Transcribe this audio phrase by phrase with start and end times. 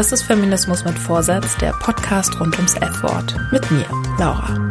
[0.00, 3.36] Das ist Feminismus mit Vorsatz, der Podcast rund ums F-Wort.
[3.52, 3.84] Mit mir,
[4.18, 4.70] Laura.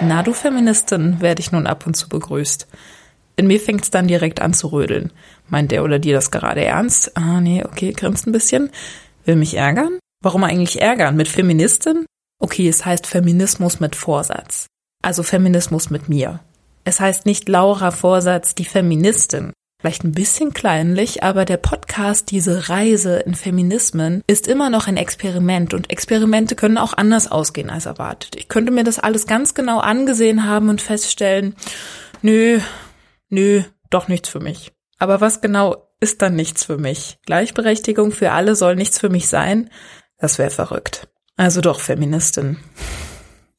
[0.00, 2.66] Na, du Feministin, werde ich nun ab und zu begrüßt.
[3.36, 5.12] In mir fängt's dann direkt an zu rödeln.
[5.48, 7.16] Meint der oder die das gerade ernst?
[7.16, 8.70] Ah, nee, okay, grinst ein bisschen.
[9.24, 10.00] Will mich ärgern?
[10.20, 11.14] Warum eigentlich ärgern?
[11.14, 12.06] Mit Feministin?
[12.40, 14.66] Okay, es heißt Feminismus mit Vorsatz.
[15.04, 16.40] Also Feminismus mit mir.
[16.82, 19.52] Es heißt nicht Laura Vorsatz, die Feministin.
[19.78, 24.96] Vielleicht ein bisschen kleinlich, aber der Podcast, diese Reise in Feminismen, ist immer noch ein
[24.96, 28.36] Experiment und Experimente können auch anders ausgehen als erwartet.
[28.36, 31.54] Ich könnte mir das alles ganz genau angesehen haben und feststellen,
[32.22, 32.60] nö,
[33.28, 34.72] nö, doch nichts für mich.
[34.98, 37.18] Aber was genau ist dann nichts für mich?
[37.26, 39.70] Gleichberechtigung für alle soll nichts für mich sein?
[40.18, 41.08] Das wäre verrückt.
[41.36, 42.58] Also doch Feministin.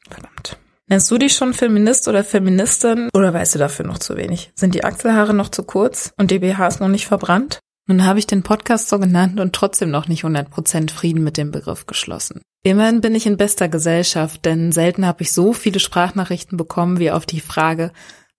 [0.10, 0.58] Verdammt.
[0.90, 4.52] Nennst du dich schon Feminist oder Feministin oder weißt du dafür noch zu wenig?
[4.56, 7.60] Sind die Achselhaare noch zu kurz und die BHs noch nicht verbrannt?
[7.88, 11.52] Nun habe ich den Podcast so genannt und trotzdem noch nicht 100% Frieden mit dem
[11.52, 12.42] Begriff geschlossen.
[12.64, 17.12] Immerhin bin ich in bester Gesellschaft, denn selten habe ich so viele Sprachnachrichten bekommen wie
[17.12, 17.92] auf die Frage,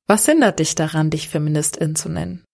[0.06, 2.44] was hindert dich daran, dich Feministin zu nennen?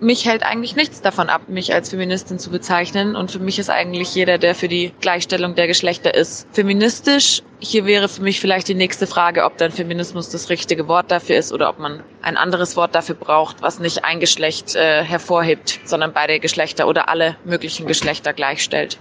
[0.00, 3.16] Mich hält eigentlich nichts davon ab, mich als Feministin zu bezeichnen.
[3.16, 7.42] Und für mich ist eigentlich jeder, der für die Gleichstellung der Geschlechter ist, feministisch.
[7.58, 11.36] Hier wäre für mich vielleicht die nächste Frage, ob dann Feminismus das richtige Wort dafür
[11.36, 15.80] ist oder ob man ein anderes Wort dafür braucht, was nicht ein Geschlecht äh, hervorhebt,
[15.84, 18.98] sondern beide Geschlechter oder alle möglichen Geschlechter gleichstellt.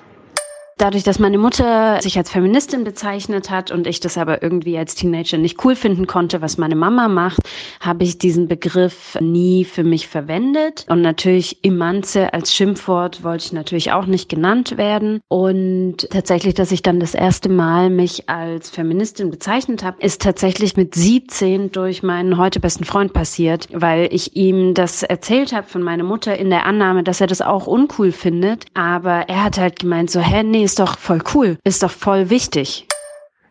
[0.80, 4.96] Dadurch, dass meine Mutter sich als Feministin bezeichnet hat und ich das aber irgendwie als
[4.96, 7.42] Teenager nicht cool finden konnte, was meine Mama macht,
[7.82, 10.86] habe ich diesen Begriff nie für mich verwendet.
[10.88, 15.20] Und natürlich Imanze als Schimpfwort wollte ich natürlich auch nicht genannt werden.
[15.28, 20.78] Und tatsächlich, dass ich dann das erste Mal mich als Feministin bezeichnet habe, ist tatsächlich
[20.78, 25.84] mit 17 durch meinen heute besten Freund passiert, weil ich ihm das erzählt habe von
[25.84, 28.64] meiner Mutter in der Annahme, dass er das auch uncool findet.
[28.76, 32.30] Aber er hat halt gemeint so, hä, nee, ist doch voll cool, ist doch voll
[32.30, 32.86] wichtig.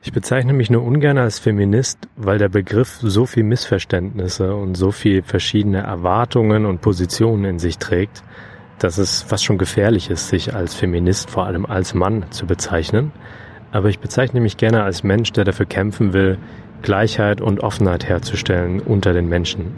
[0.02, 4.92] Ich bezeichne mich nur ungern als Feminist, weil der Begriff so viel Missverständnisse und so
[4.92, 8.22] viel verschiedene Erwartungen und Positionen in sich trägt,
[8.78, 13.10] dass es fast schon gefährlich ist, sich als Feminist, vor allem als Mann, zu bezeichnen.
[13.72, 16.38] Aber ich bezeichne mich gerne als Mensch, der dafür kämpfen will,
[16.82, 19.76] Gleichheit und Offenheit herzustellen unter den Menschen.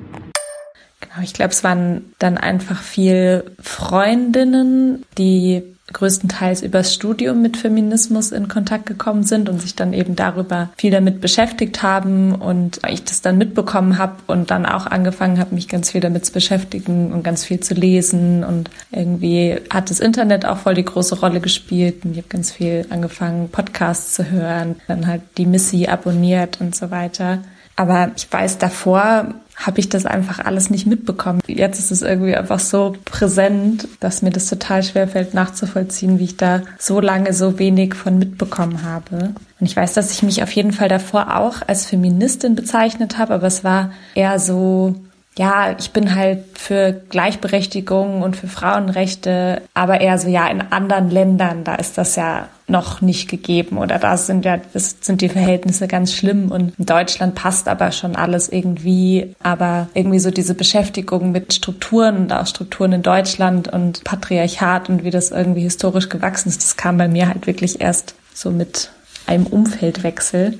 [1.00, 5.62] Genau, ich glaube, es waren dann einfach viel Freundinnen, die
[5.92, 10.90] größtenteils übers Studium mit Feminismus in Kontakt gekommen sind und sich dann eben darüber viel
[10.90, 15.68] damit beschäftigt haben und ich das dann mitbekommen habe und dann auch angefangen habe, mich
[15.68, 20.46] ganz viel damit zu beschäftigen und ganz viel zu lesen und irgendwie hat das Internet
[20.46, 24.76] auch voll die große Rolle gespielt und ich habe ganz viel angefangen, Podcasts zu hören,
[24.88, 27.38] dann halt die Missy abonniert und so weiter.
[27.76, 31.41] Aber ich weiß, davor habe ich das einfach alles nicht mitbekommen.
[31.47, 36.25] Jetzt ist es irgendwie einfach so präsent, dass mir das total schwer fällt nachzuvollziehen, wie
[36.25, 39.34] ich da so lange so wenig von mitbekommen habe.
[39.60, 43.34] Und ich weiß, dass ich mich auf jeden Fall davor auch als Feministin bezeichnet habe,
[43.34, 44.94] aber es war eher so,
[45.40, 51.08] ja, ich bin halt für Gleichberechtigung und für Frauenrechte, aber eher so, ja, in anderen
[51.08, 55.30] Ländern, da ist das ja noch nicht gegeben oder da sind ja, das sind die
[55.30, 60.54] Verhältnisse ganz schlimm und in Deutschland passt aber schon alles irgendwie, aber irgendwie so diese
[60.54, 66.10] Beschäftigung mit Strukturen und auch Strukturen in Deutschland und Patriarchat und wie das irgendwie historisch
[66.10, 68.90] gewachsen ist, das kam bei mir halt wirklich erst so mit
[69.26, 70.58] einem Umfeldwechsel.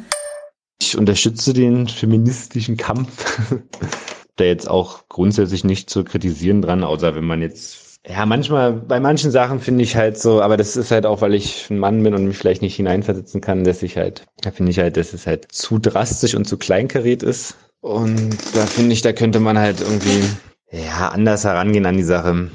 [0.81, 3.51] Ich unterstütze den feministischen Kampf,
[4.39, 8.99] der jetzt auch grundsätzlich nicht zu kritisieren dran, außer wenn man jetzt ja, manchmal, bei
[8.99, 12.03] manchen Sachen finde ich halt so, aber das ist halt auch, weil ich ein Mann
[12.03, 15.13] bin und mich vielleicht nicht hineinversetzen kann, dass ich halt, da finde ich halt, dass
[15.13, 17.57] es halt zu drastisch und zu kleinkariert ist.
[17.83, 20.23] Und da finde ich, da könnte man halt irgendwie,
[20.71, 22.51] ja, anders herangehen an die Sache.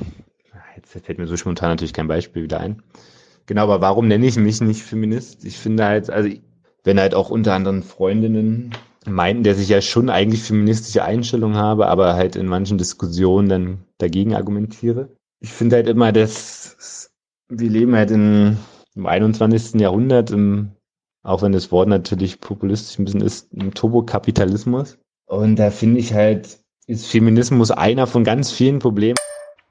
[0.75, 2.81] Jetzt fällt mir so spontan natürlich kein Beispiel wieder ein.
[3.45, 5.45] Genau, aber warum nenne ich mich nicht Feminist?
[5.45, 6.29] Ich finde halt, also
[6.83, 8.71] wenn halt auch unter anderem Freundinnen
[9.05, 13.77] meinten, dass ich ja schon eigentlich feministische Einstellungen habe, aber halt in manchen Diskussionen dann
[13.97, 15.09] dagegen argumentiere.
[15.39, 17.11] Ich finde halt immer, dass
[17.49, 18.57] wir leben halt in,
[18.95, 19.79] im 21.
[19.79, 20.71] Jahrhundert, im,
[21.23, 24.97] auch wenn das Wort natürlich populistisch ein bisschen ist, im Turbokapitalismus.
[25.27, 29.15] Und da finde ich halt, ist Feminismus einer von ganz vielen Problemen.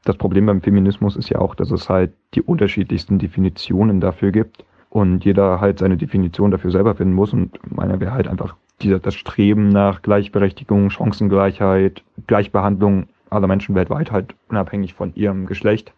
[0.04, 4.64] Das Problem beim Feminismus ist ja auch, dass es halt die unterschiedlichsten Definitionen dafür gibt
[4.90, 7.32] und jeder halt seine Definition dafür selber finden muss.
[7.32, 8.54] Und meiner wäre halt einfach
[8.84, 15.92] dieser, das Streben nach Gleichberechtigung, Chancengleichheit, Gleichbehandlung aller Menschen weltweit halt unabhängig von ihrem Geschlecht.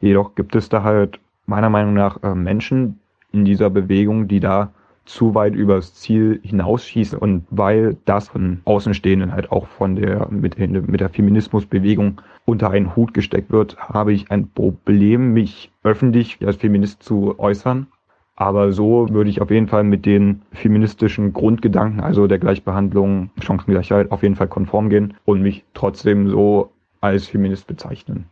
[0.00, 2.98] Jedoch gibt es da halt meiner Meinung nach äh, Menschen
[3.32, 4.72] in dieser Bewegung, die da
[5.04, 10.58] zu weit übers Ziel hinausschießen und weil das von Außenstehenden halt auch von der mit,
[10.58, 16.56] mit der Feminismusbewegung unter einen Hut gesteckt wird, habe ich ein Problem, mich öffentlich als
[16.56, 17.88] Feminist zu äußern
[18.40, 24.10] aber so würde ich auf jeden Fall mit den feministischen Grundgedanken, also der Gleichbehandlung, Chancengleichheit,
[24.10, 26.72] auf jeden Fall konform gehen und mich trotzdem so
[27.02, 28.24] als Feminist bezeichnen.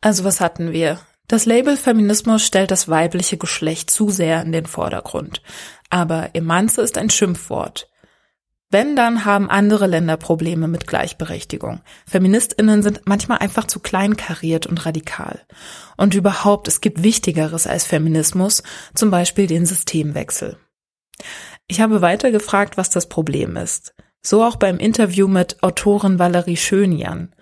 [0.00, 1.00] Also was hatten wir?
[1.28, 5.42] Das Label Feminismus stellt das weibliche Geschlecht zu sehr in den Vordergrund.
[5.90, 7.90] Aber Emanze ist ein Schimpfwort.
[8.68, 11.82] Wenn, dann haben andere Länder Probleme mit Gleichberechtigung.
[12.06, 15.40] Feministinnen sind manchmal einfach zu kleinkariert und radikal.
[15.96, 18.64] Und überhaupt, es gibt Wichtigeres als Feminismus,
[18.94, 20.58] zum Beispiel den Systemwechsel.
[21.68, 23.94] Ich habe weiter gefragt, was das Problem ist.
[24.20, 27.32] So auch beim Interview mit Autorin Valerie Schönjan.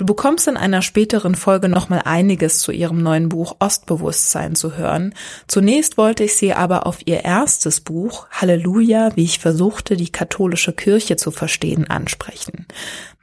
[0.00, 5.14] Du bekommst in einer späteren Folge nochmal einiges zu ihrem neuen Buch Ostbewusstsein zu hören.
[5.46, 10.72] Zunächst wollte ich sie aber auf ihr erstes Buch Halleluja, wie ich versuchte, die katholische
[10.72, 12.64] Kirche zu verstehen, ansprechen.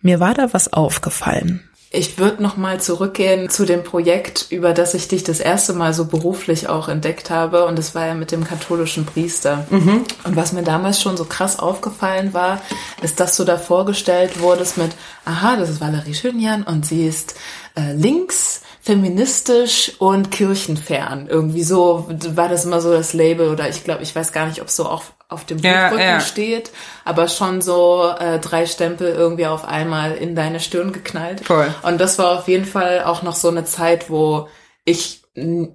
[0.03, 1.67] Mir war da was aufgefallen.
[1.89, 5.93] Ich würde noch mal zurückgehen zu dem Projekt, über das ich dich das erste Mal
[5.93, 7.65] so beruflich auch entdeckt habe.
[7.65, 9.65] Und das war ja mit dem katholischen Priester.
[9.69, 10.03] Mhm.
[10.25, 12.61] Und was mir damals schon so krass aufgefallen war,
[13.01, 14.91] ist, dass du da vorgestellt wurdest mit,
[15.23, 17.35] aha, das ist Valerie Schönjan und sie ist
[17.75, 21.27] äh, links, feministisch und kirchenfern.
[21.27, 24.61] Irgendwie so war das immer so das Label oder ich glaube, ich weiß gar nicht,
[24.61, 26.19] ob es so auch auf dem Buchrücken ja, ja.
[26.21, 26.71] steht,
[27.03, 31.41] aber schon so äh, drei Stempel irgendwie auf einmal in deine Stirn geknallt.
[31.41, 31.73] Voll.
[31.83, 34.47] Und das war auf jeden Fall auch noch so eine Zeit, wo
[34.85, 35.21] ich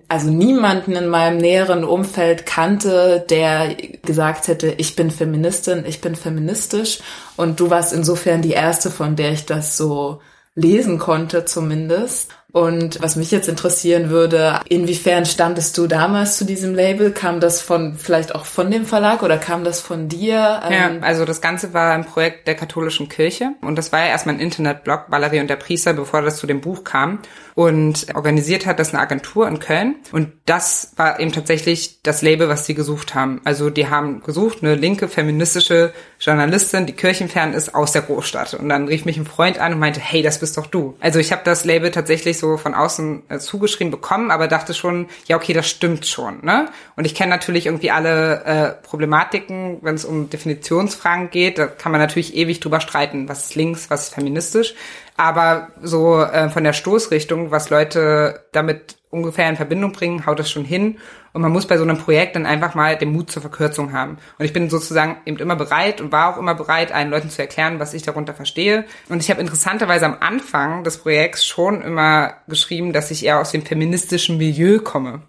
[0.08, 6.16] also niemanden in meinem näheren Umfeld kannte, der gesagt hätte, ich bin Feministin, ich bin
[6.16, 6.98] feministisch.
[7.36, 10.20] Und du warst insofern die erste, von der ich das so
[10.54, 12.30] lesen konnte zumindest.
[12.52, 17.10] Und was mich jetzt interessieren würde, inwiefern standest du damals zu diesem Label?
[17.10, 20.34] Kam das von vielleicht auch von dem Verlag oder kam das von dir?
[20.34, 24.08] Ja, ähm, also das Ganze war ein Projekt der katholischen Kirche und das war ja
[24.08, 27.20] erstmal ein Internetblog, Valerie und der Priester, bevor das zu dem Buch kam.
[27.54, 29.96] Und organisiert hat das eine Agentur in Köln.
[30.10, 33.40] Und das war eben tatsächlich das Label, was sie gesucht haben.
[33.44, 38.54] Also die haben gesucht, eine linke feministische Journalistin, die kirchenfern ist, aus der Großstadt.
[38.54, 40.96] Und dann rief mich ein Freund an und meinte, hey, das bist doch du.
[41.00, 45.08] Also ich habe das Label tatsächlich so von außen äh, zugeschrieben bekommen, aber dachte schon,
[45.26, 46.44] ja, okay, das stimmt schon.
[46.44, 46.68] Ne?
[46.96, 51.58] Und ich kenne natürlich irgendwie alle äh, Problematiken, wenn es um Definitionsfragen geht.
[51.58, 54.74] Da kann man natürlich ewig drüber streiten, was ist links, was ist feministisch.
[55.22, 60.50] Aber so äh, von der Stoßrichtung, was Leute damit ungefähr in Verbindung bringen, haut es
[60.50, 60.98] schon hin.
[61.32, 64.18] Und man muss bei so einem Projekt dann einfach mal den Mut zur Verkürzung haben.
[64.36, 67.40] Und ich bin sozusagen eben immer bereit und war auch immer bereit, allen Leuten zu
[67.40, 68.84] erklären, was ich darunter verstehe.
[69.08, 73.52] Und ich habe interessanterweise am Anfang des Projekts schon immer geschrieben, dass ich eher aus
[73.52, 75.22] dem feministischen Milieu komme.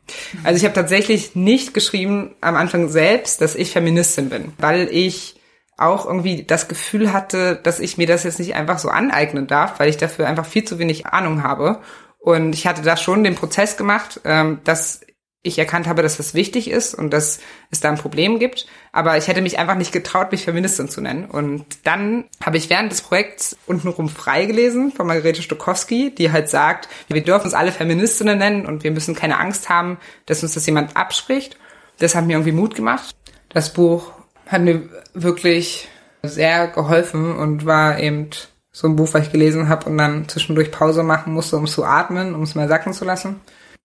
[0.44, 5.36] Also ich habe tatsächlich nicht geschrieben am Anfang selbst, dass ich Feministin bin, weil ich
[5.78, 9.80] auch irgendwie das Gefühl hatte, dass ich mir das jetzt nicht einfach so aneignen darf,
[9.80, 11.82] weil ich dafür einfach viel zu wenig Ahnung habe.
[12.20, 15.02] Und ich hatte da schon den Prozess gemacht, ähm, dass
[15.46, 17.40] ich erkannt habe, dass das wichtig ist und dass
[17.70, 18.66] es da ein Problem gibt.
[18.94, 21.26] Aber ich hätte mich einfach nicht getraut, mich Feministin zu nennen.
[21.26, 26.88] Und dann habe ich während des Projekts untenrum freigelesen von Margarete Stokowski, die halt sagt,
[27.10, 30.66] wir dürfen uns alle Feministinnen nennen und wir müssen keine Angst haben, dass uns das
[30.66, 31.58] jemand abspricht.
[32.00, 33.14] Das hat mir irgendwie Mut gemacht.
[33.50, 34.14] Das Buch
[34.48, 35.88] hat mir wirklich
[36.24, 38.30] sehr geholfen und war eben
[38.72, 41.84] so ein Buch, was ich gelesen habe und dann zwischendurch Pause machen musste, um zu
[41.84, 43.40] atmen, um es mal sacken zu lassen.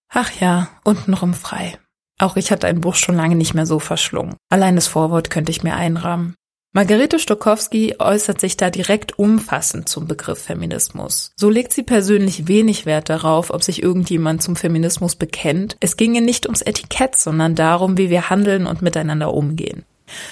[0.09, 1.79] Ach ja, untenrum frei.
[2.19, 4.37] Auch ich hatte ein Buch schon lange nicht mehr so verschlungen.
[4.51, 6.35] Allein das Vorwort könnte ich mir einrahmen.
[6.75, 11.33] Margarete Stokowski äußert sich da direkt umfassend zum Begriff Feminismus.
[11.37, 15.77] So legt sie persönlich wenig Wert darauf, ob sich irgendjemand zum Feminismus bekennt.
[15.81, 19.85] Es ginge nicht ums Etikett, sondern darum, wie wir handeln und miteinander umgehen.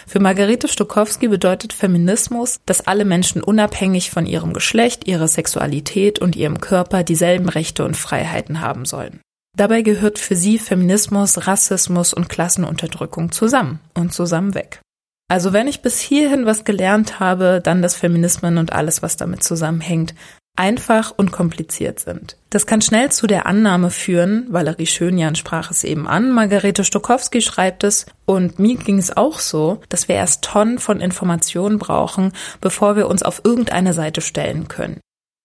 [0.07, 6.37] Für Margarete Stokowski bedeutet Feminismus, dass alle Menschen unabhängig von ihrem Geschlecht, ihrer Sexualität und
[6.37, 9.21] ihrem Körper dieselben Rechte und Freiheiten haben sollen.
[9.57, 14.81] Dabei gehört für sie Feminismus, Rassismus und Klassenunterdrückung zusammen und zusammen weg.
[15.29, 19.43] Also wenn ich bis hierhin was gelernt habe, dann dass Feminismen und alles, was damit
[19.43, 20.15] zusammenhängt,
[20.57, 22.37] einfach und kompliziert sind.
[22.51, 27.43] Das kann schnell zu der Annahme führen, Valerie Schönjan sprach es eben an, Margarete Stokowski
[27.43, 32.33] schreibt es und mir ging es auch so, dass wir erst Tonnen von Informationen brauchen,
[32.61, 35.01] bevor wir uns auf irgendeine Seite stellen können.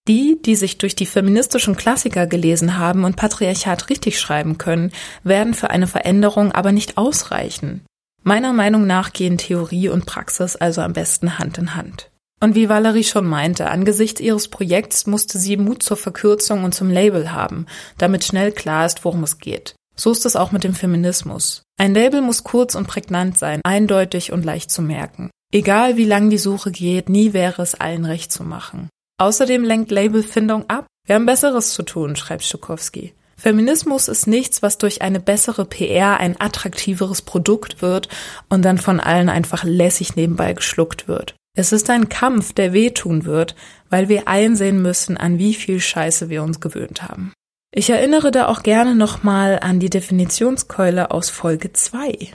[0.08, 4.90] Die, die sich durch die feministischen Klassiker gelesen haben und Patriarchat richtig schreiben können,
[5.22, 7.84] werden für eine Veränderung aber nicht ausreichen.
[8.24, 12.11] Meiner Meinung nach gehen Theorie und Praxis also am besten Hand in Hand.
[12.42, 16.90] Und wie Valerie schon meinte, angesichts ihres Projekts musste sie Mut zur Verkürzung und zum
[16.90, 17.66] Label haben,
[17.98, 19.76] damit schnell klar ist, worum es geht.
[19.94, 21.62] So ist es auch mit dem Feminismus.
[21.78, 25.30] Ein Label muss kurz und prägnant sein, eindeutig und leicht zu merken.
[25.52, 28.88] Egal wie lang die Suche geht, nie wäre es allen recht zu machen.
[29.18, 30.86] Außerdem lenkt Labelfindung ab.
[31.06, 33.14] Wir haben Besseres zu tun, schreibt Stokowski.
[33.36, 38.08] Feminismus ist nichts, was durch eine bessere PR ein attraktiveres Produkt wird
[38.48, 41.36] und dann von allen einfach lässig nebenbei geschluckt wird.
[41.54, 43.54] Es ist ein Kampf, der wehtun wird,
[43.90, 47.34] weil wir einsehen müssen, an wie viel Scheiße wir uns gewöhnt haben.
[47.74, 52.28] Ich erinnere da auch gerne nochmal an die Definitionskeule aus Folge 2.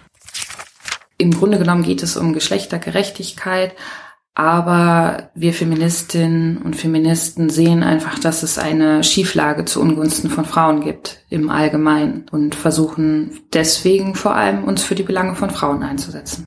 [1.17, 3.73] Im Grunde genommen geht es um Geschlechtergerechtigkeit,
[4.35, 10.81] aber wir Feministinnen und Feministen sehen einfach, dass es eine Schieflage zu Ungunsten von Frauen
[10.81, 16.45] gibt im Allgemeinen und versuchen deswegen vor allem uns für die Belange von Frauen einzusetzen.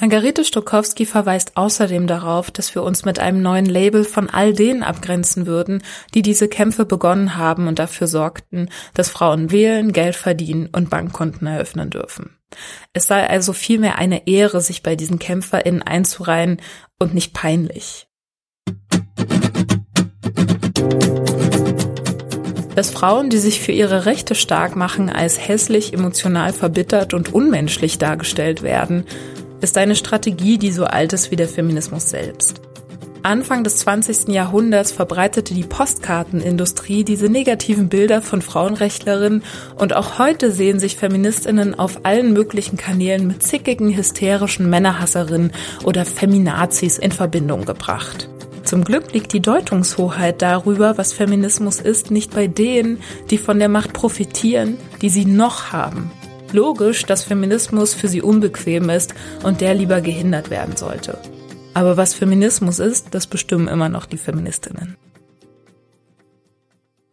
[0.00, 4.82] Margarete Stokowski verweist außerdem darauf, dass wir uns mit einem neuen Label von all denen
[4.82, 5.84] abgrenzen würden,
[6.14, 11.46] die diese Kämpfe begonnen haben und dafür sorgten, dass Frauen wählen, Geld verdienen und Bankkonten
[11.46, 12.36] eröffnen dürfen.
[12.92, 16.60] Es sei also vielmehr eine Ehre, sich bei diesen KämpferInnen einzureihen
[16.98, 18.08] und nicht peinlich.
[22.74, 27.98] Dass Frauen, die sich für ihre Rechte stark machen, als hässlich, emotional verbittert und unmenschlich
[27.98, 29.04] dargestellt werden,
[29.64, 32.60] ist eine Strategie, die so alt ist wie der Feminismus selbst.
[33.22, 34.28] Anfang des 20.
[34.28, 39.42] Jahrhunderts verbreitete die Postkartenindustrie diese negativen Bilder von Frauenrechtlerinnen
[39.76, 45.52] und auch heute sehen sich Feministinnen auf allen möglichen Kanälen mit zickigen, hysterischen Männerhasserinnen
[45.84, 48.28] oder Feminazis in Verbindung gebracht.
[48.64, 53.70] Zum Glück liegt die Deutungshoheit darüber, was Feminismus ist, nicht bei denen, die von der
[53.70, 56.10] Macht profitieren, die sie noch haben
[56.54, 61.18] logisch, dass Feminismus für sie unbequem ist und der lieber gehindert werden sollte.
[61.74, 64.96] Aber was Feminismus ist, das bestimmen immer noch die Feministinnen.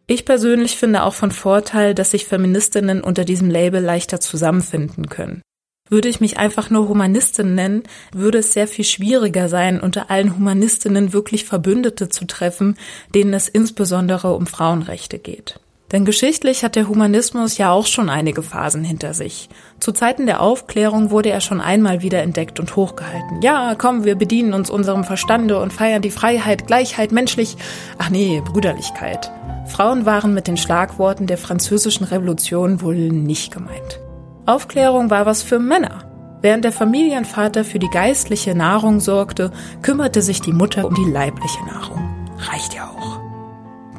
[0.06, 5.42] Ich persönlich finde auch von Vorteil, dass sich Feministinnen unter diesem Label leichter zusammenfinden können.
[5.88, 7.82] Würde ich mich einfach nur Humanistin nennen,
[8.12, 12.76] würde es sehr viel schwieriger sein, unter allen Humanistinnen wirklich Verbündete zu treffen,
[13.14, 15.60] denen es insbesondere um Frauenrechte geht.
[15.92, 19.50] Denn geschichtlich hat der Humanismus ja auch schon einige Phasen hinter sich.
[19.78, 23.42] Zu Zeiten der Aufklärung wurde er schon einmal wieder entdeckt und hochgehalten.
[23.42, 27.56] Ja, komm, wir bedienen uns unserem Verstande und feiern die Freiheit, Gleichheit, menschlich,
[27.98, 29.30] ach nee, Brüderlichkeit.
[29.66, 34.00] Frauen waren mit den Schlagworten der französischen Revolution wohl nicht gemeint.
[34.46, 36.04] Aufklärung war was für Männer.
[36.40, 41.64] Während der Familienvater für die geistliche Nahrung sorgte, kümmerte sich die Mutter um die leibliche
[41.66, 42.02] Nahrung.
[42.38, 42.91] Reicht ja auch.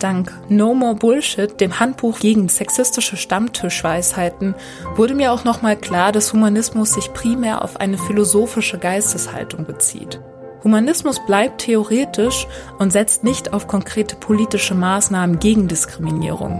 [0.04, 4.54] Dank No More Bullshit, dem Handbuch gegen sexistische Stammtischweisheiten,
[4.96, 10.20] wurde mir auch nochmal klar, dass Humanismus sich primär auf eine philosophische Geisteshaltung bezieht.
[10.62, 12.48] Humanismus bleibt theoretisch
[12.80, 16.60] und setzt nicht auf konkrete politische Maßnahmen gegen Diskriminierung.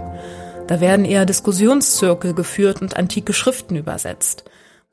[0.66, 4.44] Da werden eher Diskussionszirkel geführt und antike Schriften übersetzt.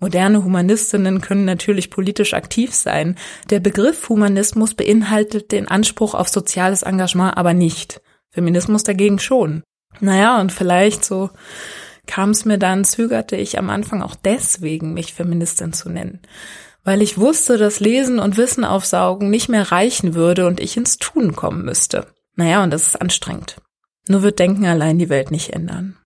[0.01, 3.15] Moderne Humanistinnen können natürlich politisch aktiv sein.
[3.49, 8.01] Der Begriff Humanismus beinhaltet den Anspruch auf soziales Engagement aber nicht.
[8.31, 9.63] Feminismus dagegen schon.
[9.99, 11.29] Naja, und vielleicht so
[12.07, 16.19] kam es mir dann, zögerte ich am Anfang auch deswegen, mich Feministin zu nennen.
[16.83, 20.97] Weil ich wusste, dass Lesen und Wissen aufsaugen nicht mehr reichen würde und ich ins
[20.97, 22.07] Tun kommen müsste.
[22.35, 23.57] Naja, und das ist anstrengend.
[24.07, 25.97] Nur wird Denken allein die Welt nicht ändern.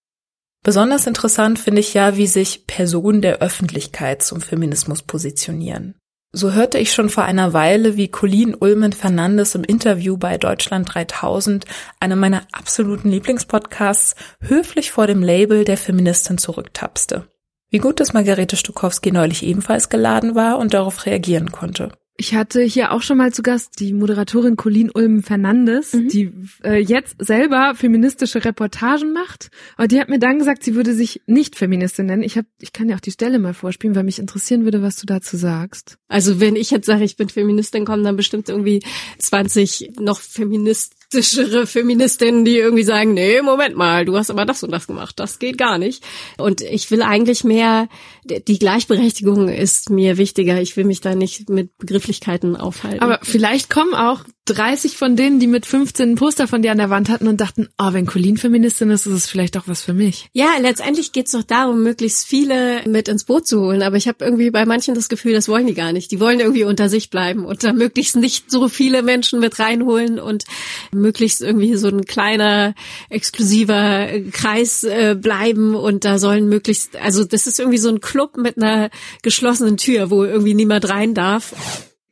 [0.63, 5.95] Besonders interessant finde ich ja, wie sich Personen der Öffentlichkeit zum Feminismus positionieren.
[6.37, 10.93] So hörte ich schon vor einer Weile, wie Colleen Ulmen Fernandes im Interview bei Deutschland
[10.93, 11.63] 3000,
[12.01, 17.29] einem meiner absoluten Lieblingspodcasts, höflich vor dem Label der Feministin zurücktapste.
[17.69, 21.93] Wie gut, dass Margarete Stukowski neulich ebenfalls geladen war und darauf reagieren konnte.
[22.17, 26.07] Ich hatte hier auch schon mal zu Gast die Moderatorin Colleen Ulm Fernandes, mhm.
[26.07, 26.31] die
[26.63, 29.49] äh, jetzt selber feministische Reportagen macht.
[29.75, 32.23] Aber die hat mir dann gesagt, sie würde sich nicht Feministin nennen.
[32.23, 34.95] Ich hab, ich kann dir auch die Stelle mal vorspielen, weil mich interessieren würde, was
[34.95, 35.97] du dazu sagst.
[36.07, 38.81] Also wenn ich jetzt sage, ich bin Feministin, kommen dann bestimmt irgendwie
[39.19, 44.63] 20 noch Feminist drastischere Feministinnen, die irgendwie sagen, nee, Moment mal, du hast aber das
[44.63, 46.03] und das gemacht, das geht gar nicht.
[46.37, 47.87] Und ich will eigentlich mehr,
[48.23, 50.61] die Gleichberechtigung ist mir wichtiger.
[50.61, 53.01] Ich will mich da nicht mit Begrifflichkeiten aufhalten.
[53.01, 56.77] Aber vielleicht kommen auch 30 von denen, die mit 15 ein Poster von dir an
[56.77, 59.81] der Wand hatten und dachten, oh, wenn Colleen Feministin ist, ist es vielleicht auch was
[59.81, 60.29] für mich.
[60.33, 63.81] Ja, letztendlich geht's doch darum, möglichst viele mit ins Boot zu holen.
[63.81, 66.11] Aber ich habe irgendwie bei manchen das Gefühl, das wollen die gar nicht.
[66.11, 70.19] Die wollen irgendwie unter sich bleiben und da möglichst nicht so viele Menschen mit reinholen
[70.19, 70.43] und
[70.91, 72.75] möglichst irgendwie so ein kleiner,
[73.09, 78.37] exklusiver Kreis äh, bleiben und da sollen möglichst, also das ist irgendwie so ein Club
[78.37, 78.91] mit einer
[79.23, 81.55] geschlossenen Tür, wo irgendwie niemand rein darf.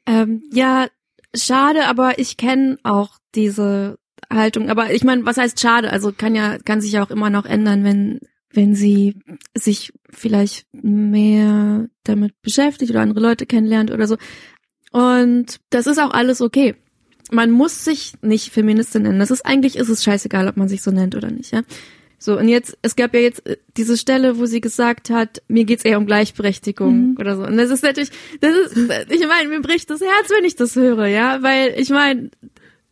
[0.05, 0.87] Ähm, ja,
[1.35, 3.97] schade, aber ich kenne auch diese
[4.31, 4.69] Haltung.
[4.69, 5.91] Aber ich meine, was heißt schade?
[5.91, 8.19] Also kann ja, kann sich ja auch immer noch ändern, wenn,
[8.51, 9.19] wenn sie
[9.55, 14.17] sich vielleicht mehr damit beschäftigt oder andere Leute kennenlernt oder so.
[14.91, 16.75] Und das ist auch alles okay.
[17.31, 19.19] Man muss sich nicht Feministin nennen.
[19.19, 21.61] Das ist eigentlich ist es scheißegal, ob man sich so nennt oder nicht, ja.
[22.24, 25.65] So, und jetzt, es gab ja jetzt äh, diese Stelle, wo sie gesagt hat, mir
[25.65, 27.18] geht's eher um Gleichberechtigung mhm.
[27.20, 27.44] oder so.
[27.44, 30.77] Und das ist natürlich, das ist, ich meine, mir bricht das Herz, wenn ich das
[30.77, 32.32] höre, ja, weil ich meine,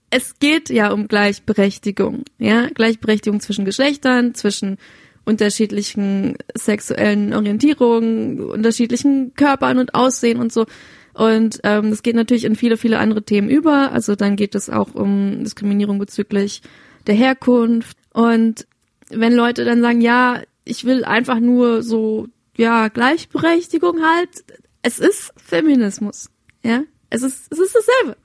[0.10, 4.78] es geht ja um Gleichberechtigung, ja, Gleichberechtigung zwischen Geschlechtern, zwischen
[5.24, 10.66] unterschiedlichen sexuellen Orientierungen, unterschiedlichen Körpern und Aussehen und so.
[11.14, 13.94] Und ähm, das geht natürlich in viele, viele andere Themen über.
[13.94, 16.64] Also dann geht es auch um Diskriminierung bezüglich
[17.08, 17.98] der Herkunft.
[18.14, 18.68] Und
[19.14, 24.44] wenn Leute dann sagen, ja, ich will einfach nur so, ja, Gleichberechtigung halt,
[24.82, 26.30] es ist Feminismus.
[26.64, 28.18] Ja, es ist, es ist dasselbe.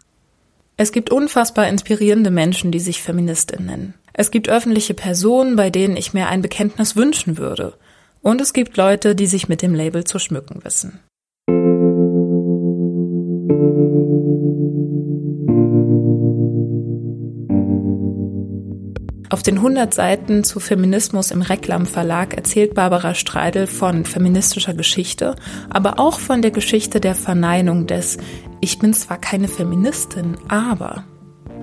[0.76, 3.94] Es gibt unfassbar inspirierende Menschen, die sich Feministin nennen.
[4.12, 7.74] Es gibt öffentliche Personen, bei denen ich mir ein Bekenntnis wünschen würde.
[8.22, 11.00] Und es gibt Leute, die sich mit dem Label zu schmücken wissen.
[19.28, 25.34] Auf den 100 Seiten zu Feminismus im Reklam Verlag erzählt Barbara Streidel von feministischer Geschichte,
[25.68, 28.18] aber auch von der Geschichte der Verneinung des
[28.60, 31.04] Ich bin zwar keine Feministin, aber.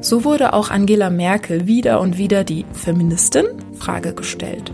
[0.01, 3.45] So wurde auch Angela Merkel wieder und wieder die Feministin
[3.79, 4.73] Frage gestellt.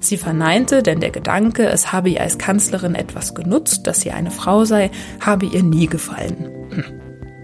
[0.00, 4.30] Sie verneinte, denn der Gedanke, es habe ihr als Kanzlerin etwas genutzt, dass sie eine
[4.30, 6.50] Frau sei, habe ihr nie gefallen.
[6.70, 6.84] Hm.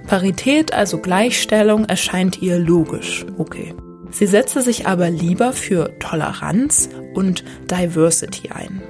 [0.06, 3.24] Parität, also Gleichstellung, erscheint ihr logisch.
[3.38, 3.74] Okay.
[4.10, 8.82] Sie setzte sich aber lieber für Toleranz und Diversity ein.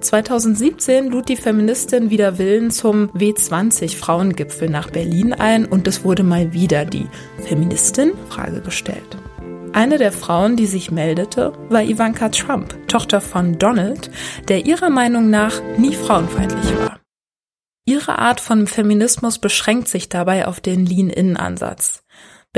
[0.00, 6.22] 2017 lud die Feministin wieder Willen zum W20 Frauengipfel nach Berlin ein und es wurde
[6.22, 7.06] mal wieder die
[7.44, 9.16] Feministin Frage gestellt.
[9.72, 14.10] Eine der Frauen, die sich meldete, war Ivanka Trump, Tochter von Donald,
[14.48, 17.00] der ihrer Meinung nach nie frauenfeindlich war.
[17.84, 22.02] Ihre Art von Feminismus beschränkt sich dabei auf den Lean-In-Ansatz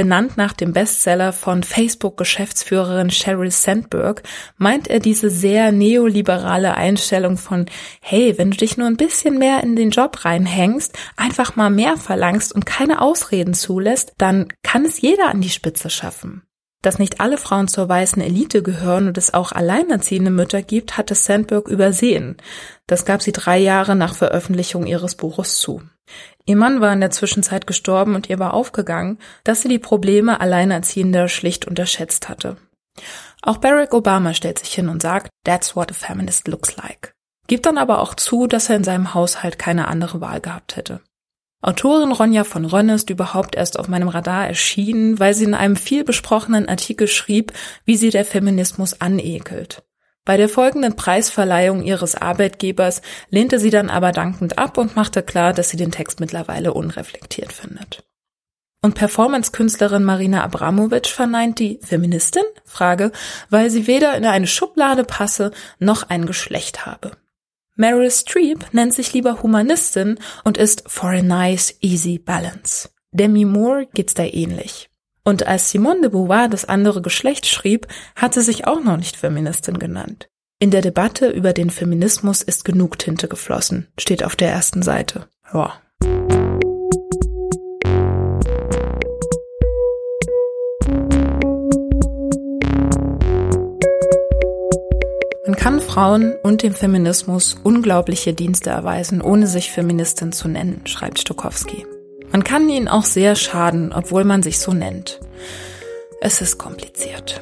[0.01, 4.23] benannt nach dem Bestseller von Facebook-Geschäftsführerin Sheryl Sandberg,
[4.57, 7.67] meint er diese sehr neoliberale Einstellung von,
[8.01, 11.99] hey, wenn du dich nur ein bisschen mehr in den Job reinhängst, einfach mal mehr
[11.99, 16.45] verlangst und keine Ausreden zulässt, dann kann es jeder an die Spitze schaffen.
[16.81, 21.15] Dass nicht alle Frauen zur weißen Elite gehören und es auch alleinerziehende Mütter gibt, hatte
[21.15, 22.39] Sandberg übersehen.
[22.87, 25.83] Das gab sie drei Jahre nach Veröffentlichung ihres Buches zu.
[26.47, 30.41] Ihr Mann war in der Zwischenzeit gestorben und ihr war aufgegangen, dass sie die Probleme
[30.41, 32.57] Alleinerziehender schlicht unterschätzt hatte.
[33.43, 37.13] Auch Barack Obama stellt sich hin und sagt, that's what a feminist looks like.
[37.47, 41.01] Gibt dann aber auch zu, dass er in seinem Haushalt keine andere Wahl gehabt hätte.
[41.63, 45.77] Autorin Ronja von Rönne ist überhaupt erst auf meinem Radar erschienen, weil sie in einem
[45.77, 47.53] viel besprochenen Artikel schrieb,
[47.85, 49.83] wie sie der Feminismus anekelt.
[50.31, 55.53] Bei der folgenden Preisverleihung ihres Arbeitgebers lehnte sie dann aber dankend ab und machte klar,
[55.53, 58.05] dass sie den Text mittlerweile unreflektiert findet.
[58.81, 62.45] Und Performance-Künstlerin Marina Abramovic verneint die Feministin?
[62.65, 63.11] Frage,
[63.49, 67.11] weil sie weder in eine Schublade passe noch ein Geschlecht habe.
[67.75, 72.89] Meryl Streep nennt sich lieber Humanistin und ist for a nice, easy balance.
[73.11, 74.90] Demi Moore geht's da ähnlich.
[75.25, 79.17] Und als Simone de Beauvoir das andere Geschlecht schrieb, hat sie sich auch noch nicht
[79.17, 80.29] Feministin genannt.
[80.59, 85.27] In der Debatte über den Feminismus ist genug Tinte geflossen, steht auf der ersten Seite.
[85.53, 85.81] Ja.
[95.47, 101.19] Man kann Frauen und dem Feminismus unglaubliche Dienste erweisen, ohne sich Feministin zu nennen, schreibt
[101.19, 101.87] Stokowski.
[102.33, 105.21] Man kann ihnen auch sehr schaden, obwohl man sich so nennt.
[106.21, 107.41] Es ist kompliziert.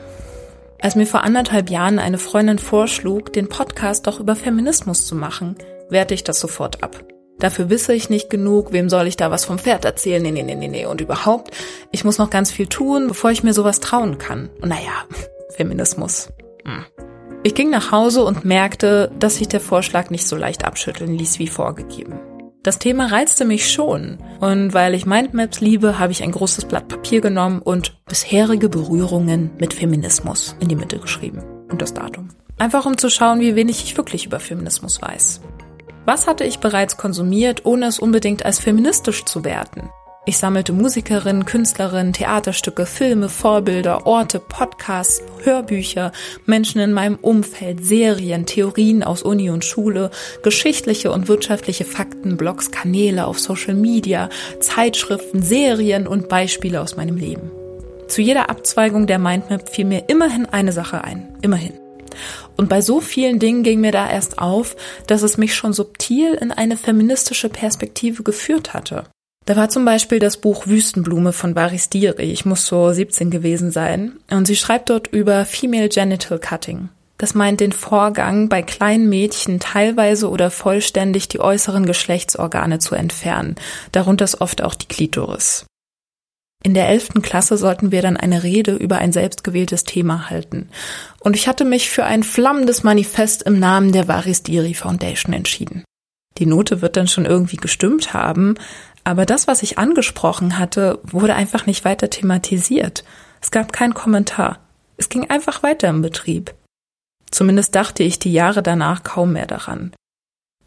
[0.81, 5.57] Als mir vor anderthalb Jahren eine Freundin vorschlug, den Podcast doch über Feminismus zu machen,
[5.91, 7.05] wehrte ich das sofort ab.
[7.39, 10.23] Dafür wisse ich nicht genug, wem soll ich da was vom Pferd erzählen?
[10.23, 10.87] Nee, nee, nee, nee, nee.
[10.87, 11.57] Und überhaupt,
[11.93, 14.51] ich muss noch ganz viel tun, bevor ich mir sowas trauen kann.
[14.61, 15.05] Und naja,
[15.57, 16.31] Feminismus.
[16.65, 16.85] Hm.
[17.45, 21.39] Ich ging nach Hause und merkte, dass sich der Vorschlag nicht so leicht abschütteln ließ
[21.39, 22.19] wie vorgegeben.
[22.63, 24.19] Das Thema reizte mich schon.
[24.41, 29.51] Und weil ich Mindmaps liebe, habe ich ein großes Blatt Papier genommen und bisherige Berührungen
[29.59, 31.43] mit Feminismus in die Mitte geschrieben.
[31.71, 32.29] Und das Datum.
[32.59, 35.41] Einfach um zu schauen, wie wenig ich wirklich über Feminismus weiß.
[36.05, 39.91] Was hatte ich bereits konsumiert, ohne es unbedingt als feministisch zu werten?
[40.29, 46.13] Ich sammelte Musikerinnen, Künstlerinnen, Theaterstücke, Filme, Vorbilder, Orte, Podcasts, Hörbücher,
[46.45, 50.11] Menschen in meinem Umfeld, Serien, Theorien aus Uni und Schule,
[50.43, 54.29] geschichtliche und wirtschaftliche Fakten, Blogs, Kanäle auf Social Media,
[54.61, 57.51] Zeitschriften, Serien und Beispiele aus meinem Leben.
[58.07, 61.39] Zu jeder Abzweigung der Mindmap fiel mir immerhin eine Sache ein.
[61.41, 61.73] Immerhin.
[62.55, 66.35] Und bei so vielen Dingen ging mir da erst auf, dass es mich schon subtil
[66.35, 69.05] in eine feministische Perspektive geführt hatte.
[69.49, 72.25] Da war zum Beispiel das Buch Wüstenblume von Baris Diri.
[72.25, 74.19] Ich muss so 17 gewesen sein.
[74.31, 76.91] Und sie schreibt dort über Female Genital Cutting.
[77.17, 83.55] Das meint den Vorgang, bei kleinen Mädchen teilweise oder vollständig die äußeren Geschlechtsorgane zu entfernen.
[83.91, 85.65] Darunter ist oft auch die Klitoris.
[86.63, 90.69] In der elften Klasse sollten wir dann eine Rede über ein selbstgewähltes Thema halten.
[91.21, 95.85] Und ich hatte mich für ein flammendes Manifest im Namen der Varis Diri Foundation entschieden.
[96.37, 98.55] Die Note wird dann schon irgendwie gestimmt haben,
[99.05, 103.05] aber das, was ich angesprochen hatte, wurde einfach nicht weiter thematisiert.
[103.41, 104.59] Es gab keinen Kommentar.
[104.97, 106.55] Es ging einfach weiter im Betrieb.
[107.31, 109.93] Zumindest dachte ich die Jahre danach kaum mehr daran.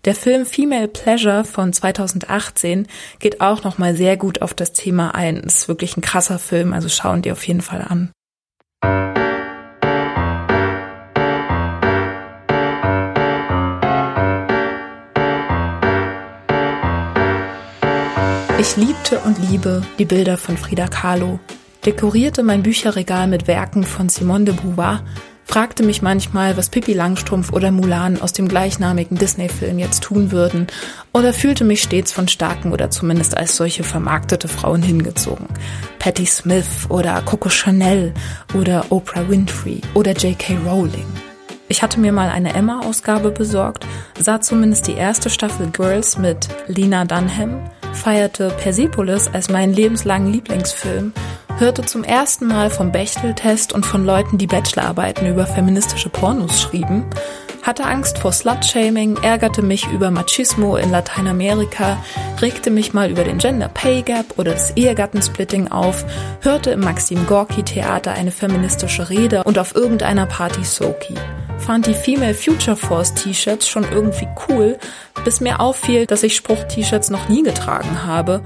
[0.06, 2.88] Der Film Female Pleasure von 2018
[3.20, 5.38] geht auch nochmal sehr gut auf das Thema ein.
[5.38, 8.12] Ist wirklich ein krasser Film, also schauen die auf jeden Fall an.
[18.62, 21.40] Ich liebte und liebe die Bilder von Frida Kahlo,
[21.84, 25.04] dekorierte mein Bücherregal mit Werken von Simone de Beauvoir,
[25.46, 30.68] fragte mich manchmal, was Pippi Langstrumpf oder Mulan aus dem gleichnamigen Disney-Film jetzt tun würden,
[31.12, 35.48] oder fühlte mich stets von starken oder zumindest als solche vermarktete Frauen hingezogen.
[35.98, 38.14] Patti Smith oder Coco Chanel
[38.54, 40.58] oder Oprah Winfrey oder J.K.
[40.68, 41.08] Rowling.
[41.68, 43.88] Ich hatte mir mal eine Emma-Ausgabe besorgt,
[44.20, 47.60] sah zumindest die erste Staffel Girls mit Lena Dunham,
[47.94, 51.14] feierte Persepolis als meinen lebenslangen Lieblingsfilm,
[51.58, 57.06] hörte zum ersten Mal vom Bechtel-Test und von Leuten, die Bachelorarbeiten über feministische Pornos schrieben,
[57.64, 61.98] hatte Angst vor Slut-Shaming, ärgerte mich über Machismo in Lateinamerika,
[62.42, 66.06] regte mich mal über den Gender Pay Gap oder das Ehegattensplitting auf,
[66.42, 71.16] hörte im Maxim Gorki Theater eine feministische Rede und auf irgendeiner Party Soki.
[71.60, 74.80] Fand die Female Future Force T-Shirts schon irgendwie cool,
[75.24, 78.42] bis mir auffiel, dass ich Spruch-T-Shirts noch nie getragen habe,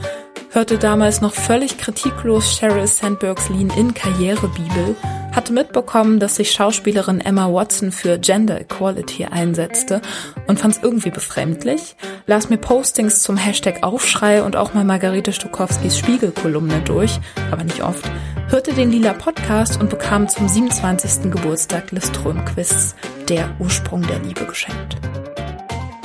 [0.52, 4.96] hörte damals noch völlig kritiklos Sheryl Sandbergs Lean-In-Karrierebibel,
[5.36, 10.02] hatte mitbekommen, dass sich Schauspielerin Emma Watson für Gender Equality einsetzte
[10.48, 11.96] und fand es irgendwie befremdlich,
[12.26, 17.20] las mir Postings zum Hashtag Aufschrei und auch mal Margarete Stokowskis Spiegelkolumne durch,
[17.52, 18.10] aber nicht oft,
[18.48, 21.32] hörte den Lila Podcast und bekam zum 27.
[21.32, 22.96] Geburtstag Les Strömquists
[23.28, 24.96] der Ursprung der Liebe geschenkt.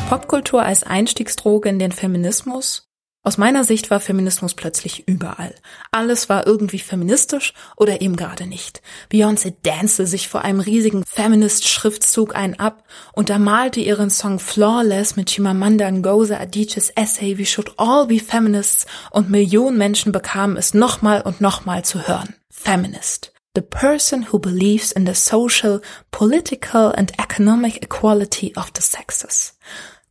[0.08, 2.89] Popkultur als Einstiegsdroge in den Feminismus?
[3.22, 5.54] Aus meiner Sicht war Feminismus plötzlich überall.
[5.90, 8.80] Alles war irgendwie feministisch oder eben gerade nicht.
[9.12, 15.90] Beyoncé danste sich vor einem riesigen Feminist-Schriftzug ein ab, untermalte ihren Song Flawless mit Chimamanda
[15.90, 21.42] Ngozi Adichie's Essay We Should All Be Feminists und Millionen Menschen bekamen es nochmal und
[21.42, 22.34] nochmal zu hören.
[22.48, 23.34] Feminist.
[23.54, 29.58] The person who believes in the social, political and economic equality of the sexes.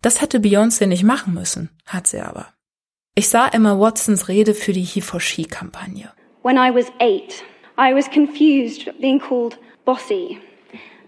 [0.03, 2.53] Das hätte Beyoncé nicht machen müssen, hat sie aber.
[3.19, 6.07] Ich sah Emma Watsons Rede für die He for She Kampagne.
[6.41, 7.43] When I was eight,
[7.77, 10.39] I was confused being called bossy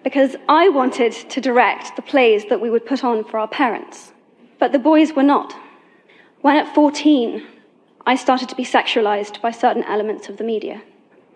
[0.04, 4.12] because I wanted to direct the plays that we would put on for our parents,
[4.60, 5.56] but the boys were not.
[6.42, 7.48] When at 14,
[8.06, 10.82] I started to be sexualized by certain elements of the media.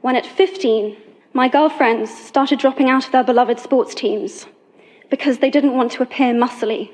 [0.01, 0.97] When at 15,
[1.31, 4.45] my girlfriends started dropping out of their beloved sports teams
[5.09, 6.91] because they didn't want to appear muscly.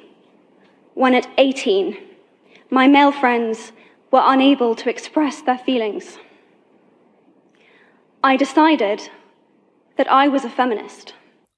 [0.93, 1.97] When at 18,
[2.71, 3.73] my male friends
[4.11, 6.17] were unable to express their feelings.
[8.23, 9.01] I decided
[9.97, 11.13] that I was a feminist.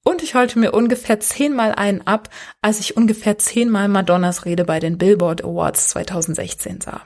[0.06, 2.28] Und ich heulte mir ungefähr zehnmal einen ab,
[2.60, 7.00] als ich ungefähr zehnmal Madonnas Rede bei den Billboard Awards 2016 sah.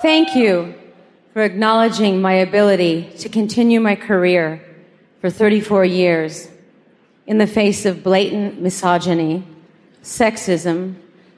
[0.00, 0.72] Thank you
[1.34, 4.60] for acknowledging my ability to continue my career
[5.20, 6.48] for 34 years
[7.26, 9.42] in the face of blatant misogyny,
[10.02, 10.94] sexism,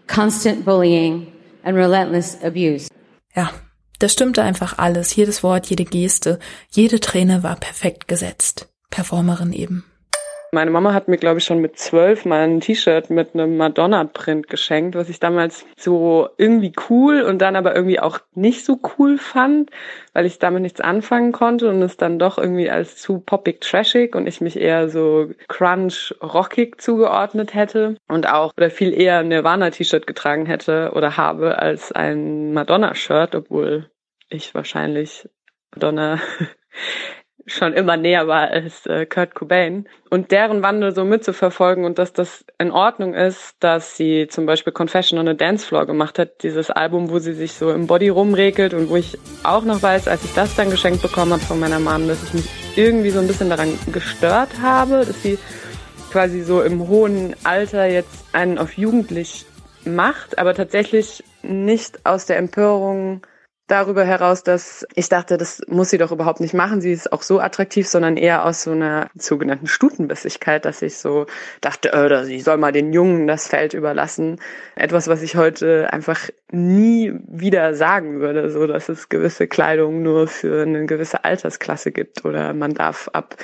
[0.06, 1.33] constant bullying,
[1.64, 2.88] and relentless abuse.
[3.34, 3.50] Ja,
[3.98, 5.14] das stimmte einfach alles.
[5.16, 6.38] Jedes Wort, jede Geste,
[6.70, 8.68] jede Träne war perfekt gesetzt.
[8.90, 9.84] Performerin eben.
[10.54, 14.48] Meine Mama hat mir, glaube ich, schon mit zwölf mal ein T-Shirt mit einem Madonna-Print
[14.48, 19.18] geschenkt, was ich damals so irgendwie cool und dann aber irgendwie auch nicht so cool
[19.18, 19.70] fand,
[20.12, 24.14] weil ich damit nichts anfangen konnte und es dann doch irgendwie als zu poppig trashig
[24.14, 29.28] und ich mich eher so crunch rockig zugeordnet hätte und auch oder viel eher ein
[29.28, 33.90] Nirvana-T-Shirt getragen hätte oder habe als ein Madonna-Shirt, obwohl
[34.28, 35.28] ich wahrscheinlich
[35.74, 36.20] Madonna
[37.46, 39.86] schon immer näher war als äh, Kurt Cobain.
[40.10, 44.72] Und deren Wandel so mitzuverfolgen und dass das in Ordnung ist, dass sie zum Beispiel
[44.72, 48.08] Confession on a Dance Floor gemacht hat, dieses Album, wo sie sich so im Body
[48.08, 51.60] rumregelt und wo ich auch noch weiß, als ich das dann geschenkt bekommen habe von
[51.60, 55.38] meiner Mom, dass ich mich irgendwie so ein bisschen daran gestört habe, dass sie
[56.10, 59.46] quasi so im hohen Alter jetzt einen auf jugendlich
[59.84, 63.22] macht, aber tatsächlich nicht aus der Empörung
[63.66, 66.80] darüber heraus, dass ich dachte, das muss sie doch überhaupt nicht machen.
[66.80, 71.26] Sie ist auch so attraktiv, sondern eher aus so einer sogenannten Stutenbissigkeit, dass ich so
[71.60, 74.38] dachte, äh, sie soll mal den Jungen das Feld überlassen.
[74.76, 80.28] Etwas, was ich heute einfach nie wieder sagen würde, so dass es gewisse Kleidung nur
[80.28, 83.36] für eine gewisse Altersklasse gibt oder man darf ab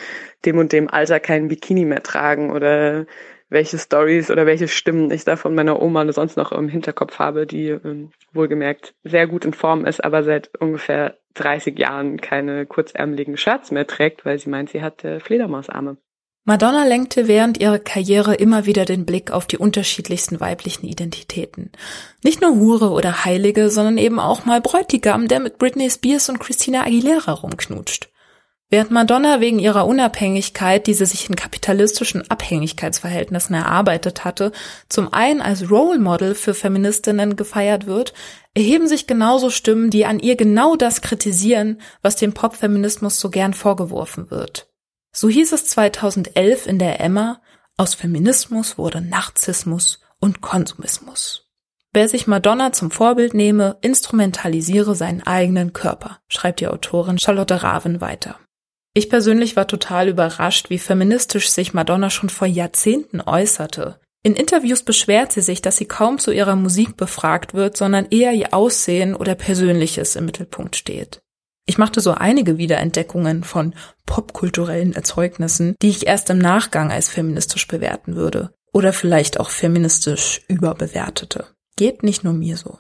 [0.45, 3.07] dem und dem Alter keinen Bikini mehr tragen oder
[3.51, 7.19] welche Stories oder welche Stimmen ich da von meiner Oma oder sonst noch im Hinterkopf
[7.19, 12.65] habe, die ähm, wohlgemerkt sehr gut in Form ist, aber seit ungefähr 30 Jahren keine
[12.67, 15.97] kurzärmeligen Shirts mehr trägt, weil sie meint, sie hat äh, Fledermausarme.
[16.45, 21.71] Madonna lenkte während ihrer Karriere immer wieder den Blick auf die unterschiedlichsten weiblichen Identitäten.
[22.25, 26.41] Nicht nur Hure oder Heilige, sondern eben auch mal Bräutigam, der mit Britney Spears und
[26.41, 28.10] Christina Aguilera rumknutscht.
[28.73, 34.53] Während Madonna wegen ihrer Unabhängigkeit, die sie sich in kapitalistischen Abhängigkeitsverhältnissen erarbeitet hatte,
[34.89, 38.15] zum einen als Role Model für Feministinnen gefeiert wird,
[38.55, 43.55] erheben sich genauso Stimmen, die an ihr genau das kritisieren, was dem Popfeminismus so gern
[43.55, 44.69] vorgeworfen wird.
[45.11, 47.43] So hieß es 2011 in der Emma,
[47.77, 51.51] aus Feminismus wurde Narzissmus und Konsumismus.
[51.93, 58.01] Wer sich Madonna zum Vorbild nehme, instrumentalisiere seinen eigenen Körper, schreibt die Autorin Charlotte Raven
[58.01, 58.39] weiter.
[59.01, 63.99] Ich persönlich war total überrascht, wie feministisch sich Madonna schon vor Jahrzehnten äußerte.
[64.23, 68.33] In Interviews beschwert sie sich, dass sie kaum zu ihrer Musik befragt wird, sondern eher
[68.35, 71.23] ihr Aussehen oder Persönliches im Mittelpunkt steht.
[71.65, 73.73] Ich machte so einige Wiederentdeckungen von
[74.05, 80.43] popkulturellen Erzeugnissen, die ich erst im Nachgang als feministisch bewerten würde oder vielleicht auch feministisch
[80.47, 81.47] überbewertete.
[81.77, 82.79] Geht nicht nur mir so.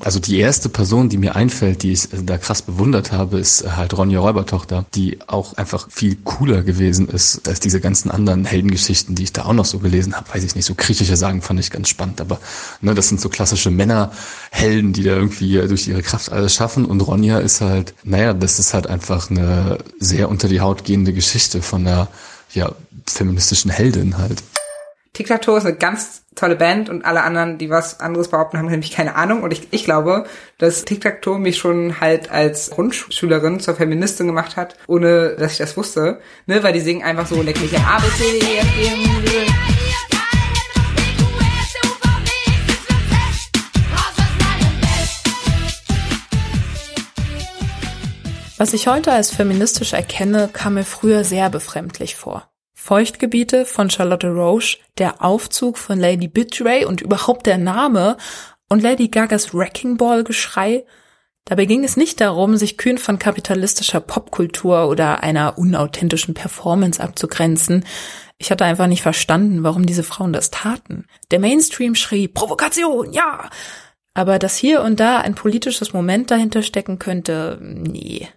[0.00, 3.96] Also die erste Person, die mir einfällt, die ich da krass bewundert habe, ist halt
[3.96, 9.24] Ronja Räubertochter, die auch einfach viel cooler gewesen ist als diese ganzen anderen Heldengeschichten, die
[9.24, 10.32] ich da auch noch so gelesen habe.
[10.32, 12.40] Weiß ich nicht, so griechische Sagen fand ich ganz spannend, aber
[12.80, 16.86] ne, das sind so klassische Männerhelden, die da irgendwie durch ihre Kraft alles schaffen.
[16.86, 21.12] Und Ronja ist halt, naja, das ist halt einfach eine sehr unter die Haut gehende
[21.12, 22.08] Geschichte von einer
[22.54, 22.72] ja,
[23.06, 24.42] feministischen Heldin halt.
[25.14, 28.56] Tic Tac Toe ist eine ganz tolle Band und alle anderen, die was anderes behaupten,
[28.56, 29.42] haben nämlich keine Ahnung.
[29.42, 30.24] Und ich, ich glaube,
[30.56, 35.52] dass Tic Tac Toe mich schon halt als Grundschülerin zur Feministin gemacht hat, ohne dass
[35.52, 36.20] ich das wusste.
[36.46, 38.86] Ne, weil die singen einfach so leck mich A, B, C, D, E, F, G,
[38.86, 39.02] M,
[48.56, 52.51] Was ich heute als feministisch erkenne, kam mir früher sehr befremdlich vor.
[52.82, 58.16] Feuchtgebiete von Charlotte Roche, der Aufzug von Lady Bitray und überhaupt der Name
[58.68, 60.84] und Lady Gagas Wrecking Ball Geschrei.
[61.44, 67.84] Dabei ging es nicht darum, sich kühn von kapitalistischer Popkultur oder einer unauthentischen Performance abzugrenzen.
[68.36, 71.06] Ich hatte einfach nicht verstanden, warum diese Frauen das taten.
[71.30, 73.48] Der Mainstream schrie Provokation, ja.
[74.12, 78.28] Aber dass hier und da ein politisches Moment dahinter stecken könnte, nee.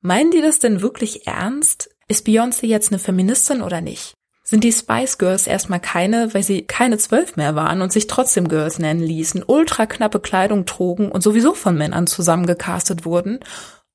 [0.00, 1.91] Meinen die das denn wirklich ernst?
[2.12, 4.12] Ist Beyoncé jetzt eine Feministin oder nicht?
[4.44, 8.48] Sind die Spice Girls erstmal keine, weil sie keine zwölf mehr waren und sich trotzdem
[8.48, 13.40] Girls nennen ließen, ultra knappe Kleidung trugen und sowieso von Männern zusammengecastet wurden?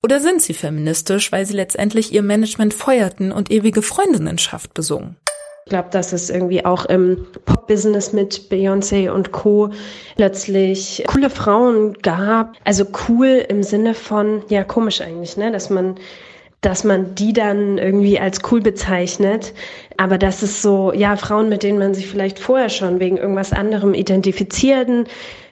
[0.01, 5.17] Oder sind sie feministisch, weil sie letztendlich ihr Management feuerten und ewige Freundinnenschaft besungen?
[5.65, 9.69] Ich glaube, dass es irgendwie auch im Pop-Business mit Beyoncé und Co.
[10.15, 12.53] plötzlich coole Frauen gab.
[12.63, 15.51] Also cool im Sinne von, ja, komisch eigentlich, ne?
[15.51, 15.99] Dass man
[16.61, 19.53] dass man die dann irgendwie als cool bezeichnet.
[19.97, 23.53] Aber das ist so, ja, Frauen, mit denen man sich vielleicht vorher schon wegen irgendwas
[23.53, 25.05] anderem identifizieren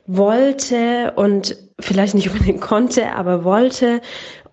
[0.07, 4.01] wollte und vielleicht nicht unbedingt konnte, aber wollte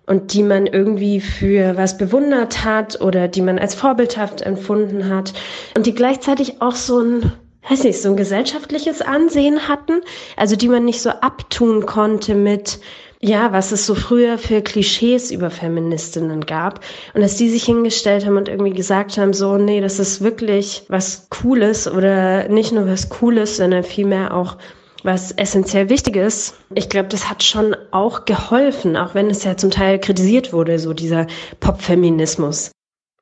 [0.05, 5.33] und die man irgendwie für was bewundert hat oder die man als vorbildhaft empfunden hat
[5.77, 7.31] und die gleichzeitig auch so ein
[7.69, 10.01] weiß nicht, so ein gesellschaftliches Ansehen hatten,
[10.35, 12.79] also die man nicht so abtun konnte mit,
[13.23, 16.81] ja, was es so früher für Klischees über Feministinnen gab
[17.13, 20.83] und dass die sich hingestellt haben und irgendwie gesagt haben, so, nee, das ist wirklich
[20.89, 24.57] was Cooles oder nicht nur was Cooles, sondern vielmehr auch
[25.03, 26.55] was essentiell Wichtiges.
[26.75, 30.77] Ich glaube, das hat schon auch geholfen, auch wenn es ja zum Teil kritisiert wurde,
[30.77, 31.27] so dieser
[31.61, 32.71] Popfeminismus.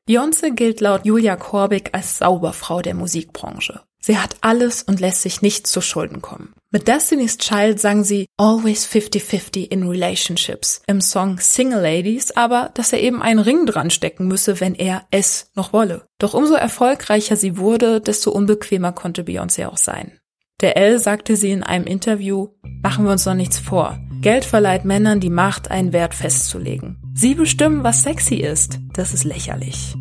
[0.08, 3.82] Beyoncé gilt laut Julia Korbig als Sauberfrau der Musikbranche.
[4.04, 6.54] Sie hat alles und lässt sich nicht zu Schulden kommen.
[6.72, 12.94] Mit Destiny's Child sang sie Always 50-50 in Relationships im Song Single Ladies, aber dass
[12.94, 16.08] er eben einen Ring dran stecken müsse, wenn er es noch wolle.
[16.18, 20.20] Doch umso erfolgreicher sie wurde, desto unbequemer konnte Beyoncé auch sein.
[20.62, 22.50] Der L sagte sie in einem Interview,
[22.82, 24.00] machen wir uns doch nichts vor.
[24.22, 27.01] Geld verleiht Männern die Macht, einen Wert festzulegen.
[27.14, 28.80] Sie bestimmen, was sexy ist.
[28.94, 29.96] Das ist lächerlich.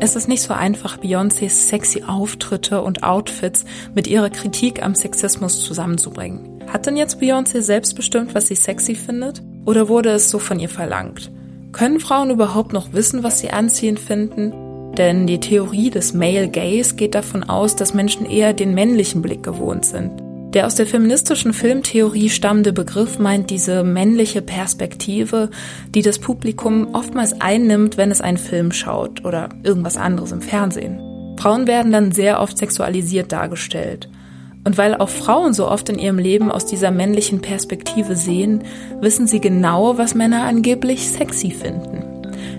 [0.00, 5.62] Es ist nicht so einfach, Beyoncés sexy Auftritte und Outfits mit ihrer Kritik am Sexismus
[5.64, 6.62] zusammenzubringen.
[6.72, 9.42] Hat denn jetzt Beyoncé selbst bestimmt, was sie sexy findet?
[9.66, 11.30] Oder wurde es so von ihr verlangt?
[11.72, 14.52] Können Frauen überhaupt noch wissen, was sie anziehend finden?
[14.94, 19.42] Denn die Theorie des Male Gaze geht davon aus, dass Menschen eher den männlichen Blick
[19.42, 20.27] gewohnt sind.
[20.54, 25.50] Der aus der feministischen Filmtheorie stammende Begriff meint diese männliche Perspektive,
[25.94, 31.00] die das Publikum oftmals einnimmt, wenn es einen Film schaut oder irgendwas anderes im Fernsehen.
[31.38, 34.08] Frauen werden dann sehr oft sexualisiert dargestellt.
[34.64, 38.64] Und weil auch Frauen so oft in ihrem Leben aus dieser männlichen Perspektive sehen,
[39.00, 42.02] wissen sie genau, was Männer angeblich sexy finden.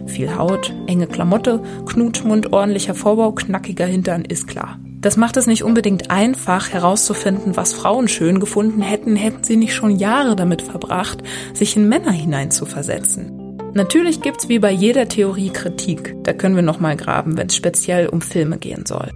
[0.06, 4.80] Viel Haut, enge Klamotte, Knutschmund, ordentlicher Vorbau, knackiger Hintern ist klar.
[5.02, 9.74] Das macht es nicht unbedingt einfach herauszufinden, was Frauen schön gefunden hätten, hätten sie nicht
[9.74, 13.58] schon Jahre damit verbracht, sich in Männer hineinzuversetzen.
[13.74, 16.16] Natürlich gibt's wie bei jeder Theorie Kritik.
[16.24, 19.10] Da können wir nochmal graben, wenn es speziell um Filme gehen soll.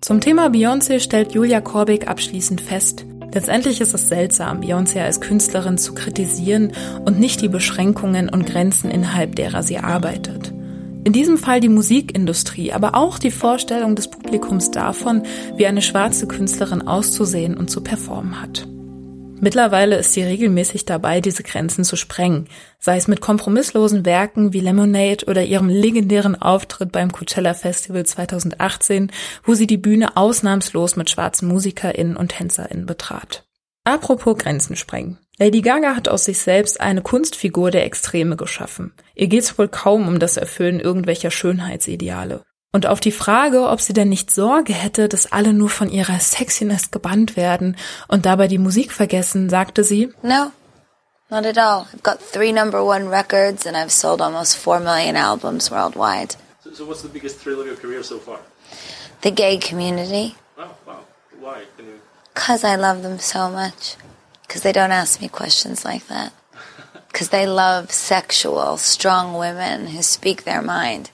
[0.00, 5.78] Zum Thema Beyoncé stellt Julia Korbig abschließend fest, letztendlich ist es seltsam, Beyoncé als Künstlerin
[5.78, 6.72] zu kritisieren
[7.04, 10.52] und nicht die Beschränkungen und Grenzen innerhalb derer sie arbeitet.
[11.04, 15.24] In diesem Fall die Musikindustrie, aber auch die Vorstellung des Publikums davon,
[15.56, 18.68] wie eine schwarze Künstlerin auszusehen und zu performen hat.
[19.40, 22.46] Mittlerweile ist sie regelmäßig dabei, diese Grenzen zu sprengen,
[22.78, 29.10] sei es mit kompromisslosen Werken wie Lemonade oder ihrem legendären Auftritt beim Coachella Festival 2018,
[29.42, 33.44] wo sie die Bühne ausnahmslos mit schwarzen MusikerInnen und TänzerInnen betrat.
[33.82, 35.18] Apropos Grenzen sprengen.
[35.38, 38.92] Lady Gaga hat aus sich selbst eine Kunstfigur der Extreme geschaffen.
[39.14, 42.42] Ihr geht's wohl kaum um das Erfüllen irgendwelcher Schönheitsideale.
[42.70, 46.18] Und auf die Frage, ob sie denn nicht Sorge hätte, dass alle nur von ihrer
[46.20, 47.76] Sexiness gebannt werden
[48.08, 50.52] und dabei die Musik vergessen, sagte sie, No,
[51.30, 51.86] not at all.
[51.94, 56.34] I've got three number one records and I've sold almost four million albums worldwide.
[56.62, 58.38] So, so what's the biggest thrill of your career so far?
[59.22, 60.34] The gay community.
[60.56, 61.00] Oh, wow.
[61.40, 61.62] Why?
[61.76, 62.00] Can you...
[62.32, 63.96] Because I love them so much.
[64.52, 66.34] Because they don't ask me questions like that.
[67.08, 71.10] Because they love sexual, strong women who speak their mind.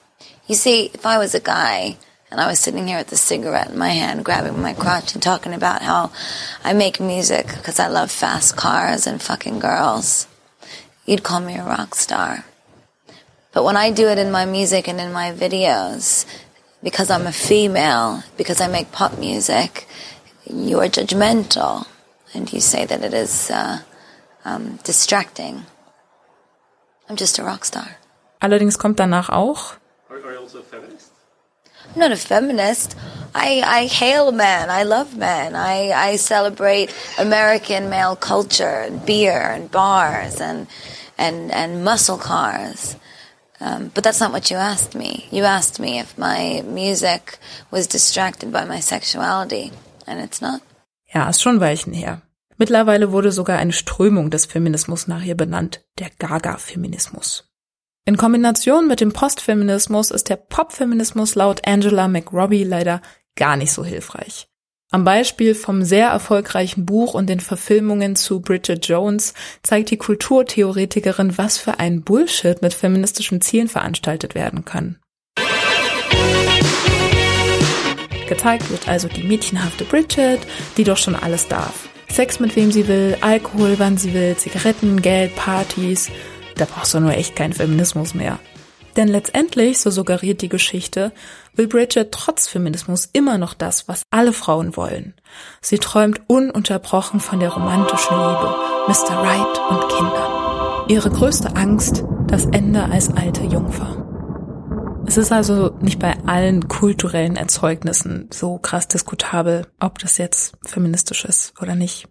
[0.47, 1.95] You see, if I was a guy
[2.29, 5.23] and I was sitting here with a cigarette in my hand, grabbing my crotch and
[5.23, 6.11] talking about how
[6.65, 10.27] I make music because I love fast cars and fucking girls,
[11.05, 12.43] you'd call me a rock star.
[13.53, 16.25] But when I do it in my music and in my videos,
[16.83, 19.87] because I'm a female, because I make pop music,
[20.45, 21.87] you are judgmental
[22.33, 23.79] and you say that it is uh,
[24.45, 25.65] um, distracting.
[27.09, 27.97] I'm just a rock star.
[28.41, 29.75] Allerdings kommt danach auch.
[30.09, 31.11] Are, are you also a feminist?
[31.93, 32.95] I'm not a feminist.
[33.33, 34.69] I, I hail men.
[34.69, 35.55] I love men.
[35.55, 40.67] I, I celebrate American male culture and beer and bars and,
[41.17, 42.95] and, and muscle cars.
[43.59, 45.27] Um, but that's not what you asked me.
[45.31, 47.39] You asked me if my music
[47.71, 49.71] was distracted by my sexuality,
[50.07, 50.61] and it's not.
[51.13, 52.21] Ja, ist schon Weichen her.
[52.57, 57.49] Mittlerweile wurde sogar eine Strömung des Feminismus nach ihr benannt, der Gaga-Feminismus.
[58.05, 63.01] In Kombination mit dem Postfeminismus ist der Popfeminismus laut Angela McRobbie leider
[63.35, 64.47] gar nicht so hilfreich.
[64.91, 71.37] Am Beispiel vom sehr erfolgreichen Buch und den Verfilmungen zu Bridget Jones zeigt die Kulturtheoretikerin,
[71.37, 74.99] was für ein Bullshit mit feministischen Zielen veranstaltet werden kann.
[78.29, 80.39] Gezeigt wird also die mädchenhafte Bridget,
[80.77, 81.89] die doch schon alles darf.
[82.09, 86.09] Sex mit wem sie will, Alkohol wann sie will, Zigaretten, Geld, Partys.
[86.55, 88.39] Da brauchst du nur echt keinen Feminismus mehr.
[88.95, 91.11] Denn letztendlich, so suggeriert die Geschichte,
[91.53, 95.13] will Bridget trotz Feminismus immer noch das, was alle Frauen wollen.
[95.61, 98.55] Sie träumt ununterbrochen von der romantischen Liebe,
[98.87, 99.17] Mr.
[99.17, 100.85] Right und Kindern.
[100.89, 103.98] Ihre größte Angst, das Ende als alte Jungfer.
[105.05, 111.25] Es ist also nicht bei allen kulturellen Erzeugnissen so krass diskutabel, ob das jetzt feministisch
[111.25, 112.07] ist oder nicht.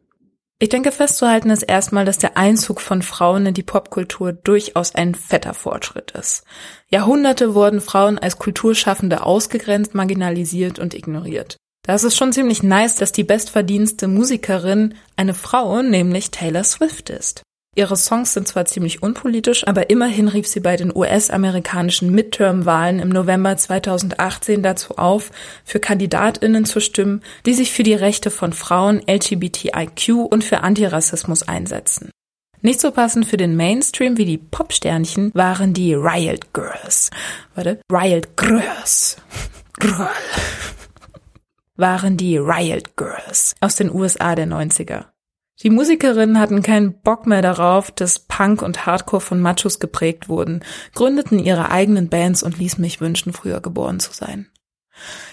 [0.61, 5.15] Ich denke festzuhalten ist erstmal, dass der Einzug von Frauen in die Popkultur durchaus ein
[5.15, 6.43] fetter Fortschritt ist.
[6.89, 11.57] Jahrhunderte wurden Frauen als Kulturschaffende ausgegrenzt, marginalisiert und ignoriert.
[11.83, 17.43] Da ist schon ziemlich nice, dass die bestverdienste Musikerin eine Frau, nämlich Taylor Swift ist.
[17.79, 23.09] Ihre Songs sind zwar ziemlich unpolitisch, aber immerhin rief sie bei den US-amerikanischen Midterm-Wahlen im
[23.09, 25.31] November 2018 dazu auf,
[25.65, 31.45] für Kandidatinnen zu stimmen, die sich für die Rechte von Frauen, LGBTIQ und für Antirassismus
[31.45, 32.11] einsetzen.
[32.63, 37.11] Nicht so passend für den Mainstream wie die Popsternchen waren die Riot Girls.
[37.55, 39.19] Warte, Riot Girls.
[39.79, 40.09] Girl.
[41.77, 45.05] waren die Riot Girls aus den USA der 90er.
[45.63, 50.65] Die Musikerinnen hatten keinen Bock mehr darauf, dass Punk und Hardcore von Machos geprägt wurden,
[50.95, 54.49] gründeten ihre eigenen Bands und ließen mich wünschen, früher geboren zu sein.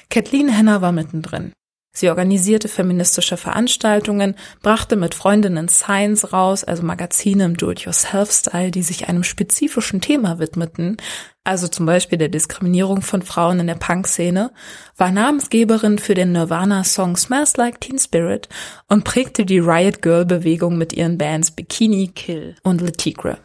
[0.09, 1.53] Kathleen Henner war mittendrin.
[1.97, 9.07] Sie organisierte feministische Veranstaltungen, brachte mit Freundinnen Science raus, also Magazine im Do-it-yourself-Style, die sich
[9.07, 10.97] einem spezifischen Thema widmeten,
[11.45, 14.51] also zum Beispiel der Diskriminierung von Frauen in der Punk-Szene,
[14.97, 18.49] war Namensgeberin für den Nirvana-Song Smells Like Teen Spirit
[18.89, 23.37] und prägte die Riot Girl-Bewegung mit ihren Bands Bikini, Kill und Le Tigre.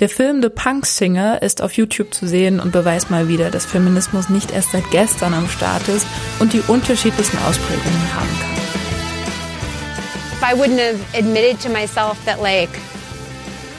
[0.00, 3.66] Der Film The Punk Singer ist auf YouTube zu sehen und beweist mal wieder, dass
[3.66, 6.06] Feminismus nicht erst seit gestern am Start ist
[6.38, 8.50] und die unterschiedlichsten Ausprägungen haben kann.
[10.32, 12.70] If I wouldn't have admitted to myself that like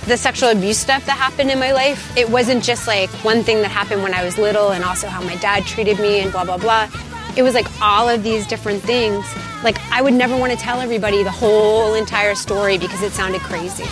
[0.06, 3.64] the sexual abuse stuff that happened in my life, it wasn't just like one thing
[3.64, 6.46] that happened when I was little and also how my dad treated me and blah
[6.46, 6.88] blah blah.
[7.36, 9.26] It was like all of these different things.
[9.64, 13.42] Like I would never want to tell everybody the whole entire story because it sounded
[13.42, 13.86] crazy.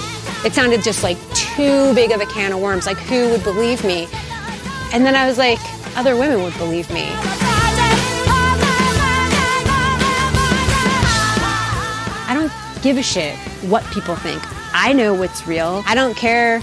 [0.46, 2.86] It sounded just like too big of a can of worms.
[2.86, 4.08] Like, who would believe me?
[4.94, 5.60] And then I was like,
[5.98, 7.06] other women would believe me.
[12.28, 13.36] I don't give a shit
[13.70, 14.42] what people think.
[14.74, 15.84] I know what's real.
[15.86, 16.62] I don't care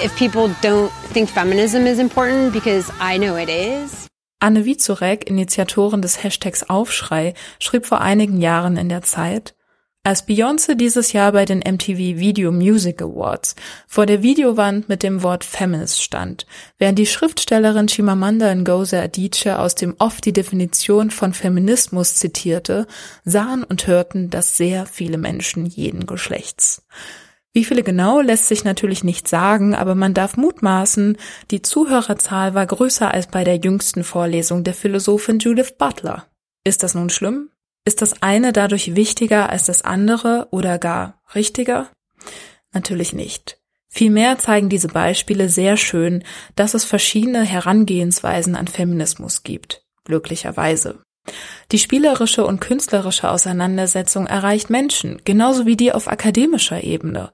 [0.00, 4.06] if people don't think feminism is important because I know it is.
[4.40, 9.52] Anne Wiezurek, Initiatorin des Hashtags Aufschrei, schrieb vor einigen Jahren in der Zeit,
[10.02, 13.54] als Beyoncé dieses Jahr bei den MTV Video Music Awards
[13.86, 16.46] vor der Videowand mit dem Wort Feminist stand,
[16.78, 22.86] während die Schriftstellerin Chimamanda Ngozi Adichie aus dem Off die Definition von Feminismus zitierte,
[23.26, 26.82] sahen und hörten das sehr viele Menschen jeden Geschlechts.
[27.52, 31.18] Wie viele genau lässt sich natürlich nicht sagen, aber man darf mutmaßen,
[31.50, 36.26] die Zuhörerzahl war größer als bei der jüngsten Vorlesung der Philosophin Judith Butler.
[36.64, 37.49] Ist das nun schlimm?
[37.84, 41.88] Ist das eine dadurch wichtiger als das andere oder gar richtiger?
[42.72, 43.58] Natürlich nicht.
[43.88, 46.22] Vielmehr zeigen diese Beispiele sehr schön,
[46.54, 49.84] dass es verschiedene Herangehensweisen an Feminismus gibt.
[50.04, 51.00] Glücklicherweise.
[51.72, 57.32] Die spielerische und künstlerische Auseinandersetzung erreicht Menschen, genauso wie die auf akademischer Ebene.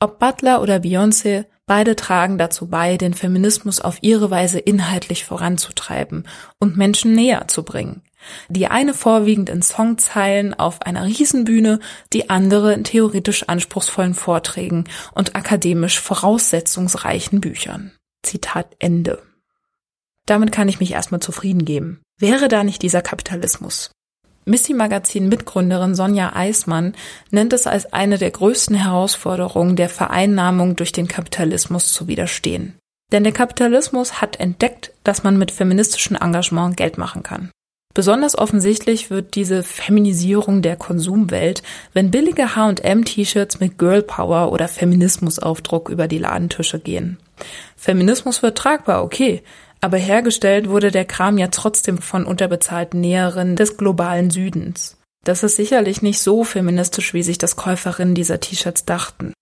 [0.00, 6.28] Ob Butler oder Beyoncé, beide tragen dazu bei, den Feminismus auf ihre Weise inhaltlich voranzutreiben
[6.58, 8.02] und Menschen näher zu bringen.
[8.48, 11.80] Die eine vorwiegend in Songzeilen auf einer Riesenbühne,
[12.12, 17.92] die andere in theoretisch anspruchsvollen Vorträgen und akademisch voraussetzungsreichen Büchern.
[18.22, 19.22] Zitat Ende.
[20.26, 22.00] Damit kann ich mich erstmal zufrieden geben.
[22.18, 23.90] Wäre da nicht dieser Kapitalismus?
[24.44, 26.94] Missy Magazin Mitgründerin Sonja Eismann
[27.30, 32.78] nennt es als eine der größten Herausforderungen der Vereinnahmung durch den Kapitalismus zu widerstehen.
[33.10, 37.50] Denn der Kapitalismus hat entdeckt, dass man mit feministischem Engagement Geld machen kann.
[37.96, 41.62] Besonders offensichtlich wird diese Feminisierung der Konsumwelt,
[41.94, 47.16] wenn billige H&M-T-Shirts mit Girl Power oder Feminismusaufdruck über die Ladentische gehen.
[47.74, 49.42] Feminismus wird tragbar, okay,
[49.80, 54.98] aber hergestellt wurde der Kram ja trotzdem von unterbezahlten Näherinnen des globalen Südens.
[55.24, 59.32] Das ist sicherlich nicht so feministisch, wie sich das Käuferinnen dieser T-Shirts dachten.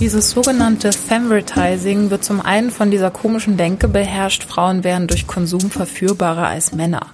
[0.00, 5.70] Dieses sogenannte Femvertising wird zum einen von dieser komischen Denke beherrscht, Frauen wären durch Konsum
[5.70, 7.08] verführbarer als Männer.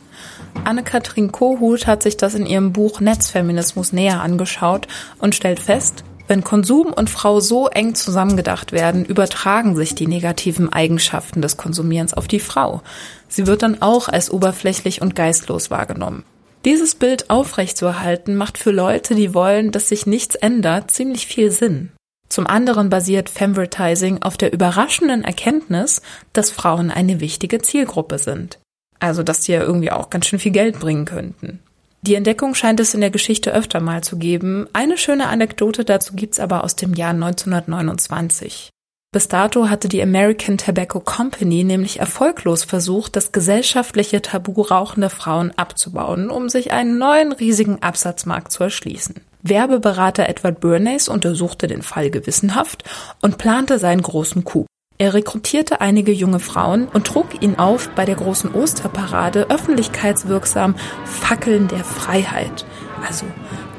[0.65, 4.87] Anne-Kathrin Kohut hat sich das in ihrem Buch Netzfeminismus näher angeschaut
[5.19, 10.73] und stellt fest, wenn Konsum und Frau so eng zusammengedacht werden, übertragen sich die negativen
[10.73, 12.83] Eigenschaften des Konsumierens auf die Frau.
[13.27, 16.23] Sie wird dann auch als oberflächlich und geistlos wahrgenommen.
[16.65, 21.91] Dieses Bild aufrechtzuerhalten macht für Leute, die wollen, dass sich nichts ändert, ziemlich viel Sinn.
[22.37, 26.03] Zum anderen basiert Femvertising auf der überraschenden Erkenntnis,
[26.35, 28.59] dass Frauen eine wichtige Zielgruppe sind.
[28.99, 31.61] Also, dass die ja irgendwie auch ganz schön viel Geld bringen könnten.
[32.03, 34.69] Die Entdeckung scheint es in der Geschichte öfter mal zu geben.
[34.75, 38.69] Eine schöne Anekdote dazu gibt's aber aus dem Jahr 1929.
[39.13, 45.53] Bis dato hatte die American Tobacco Company nämlich erfolglos versucht, das gesellschaftliche Tabu rauchender Frauen
[45.57, 49.15] abzubauen, um sich einen neuen riesigen Absatzmarkt zu erschließen.
[49.43, 52.85] Werbeberater Edward Bernays untersuchte den Fall gewissenhaft
[53.23, 54.67] und plante seinen großen Coup.
[54.99, 61.69] Er rekrutierte einige junge Frauen und trug ihnen auf, bei der großen Osterparade öffentlichkeitswirksam Fackeln
[61.69, 62.65] der Freiheit,
[63.07, 63.27] also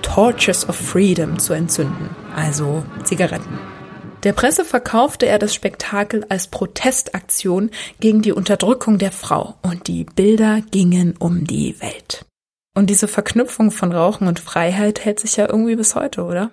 [0.03, 3.76] Torches of Freedom zu entzünden, also Zigaretten.
[4.23, 10.05] Der Presse verkaufte er das Spektakel als Protestaktion gegen die Unterdrückung der Frau und die
[10.05, 12.25] Bilder gingen um die Welt.
[12.73, 16.51] Und diese Verknüpfung von Rauchen und Freiheit hält sich ja irgendwie bis heute, oder?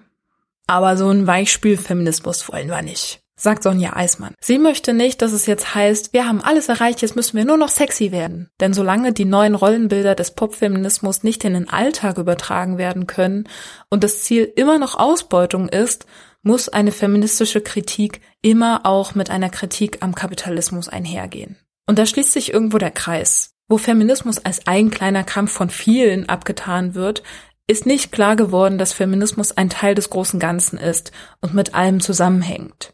[0.66, 4.34] Aber so ein Weichspülfeminismus wollen wir nicht, sagt Sonja Eismann.
[4.40, 7.58] Sie möchte nicht, dass es jetzt heißt, wir haben alles erreicht, jetzt müssen wir nur
[7.58, 8.50] noch sexy werden.
[8.60, 13.48] Denn solange die neuen Rollenbilder des Popfeminismus nicht in den Alltag übertragen werden können
[13.90, 16.06] und das Ziel immer noch Ausbeutung ist,
[16.44, 21.56] muss eine feministische Kritik immer auch mit einer Kritik am Kapitalismus einhergehen.
[21.86, 23.54] Und da schließt sich irgendwo der Kreis.
[23.68, 27.22] Wo Feminismus als ein kleiner Kampf von vielen abgetan wird,
[27.66, 32.00] ist nicht klar geworden, dass Feminismus ein Teil des großen Ganzen ist und mit allem
[32.00, 32.93] zusammenhängt.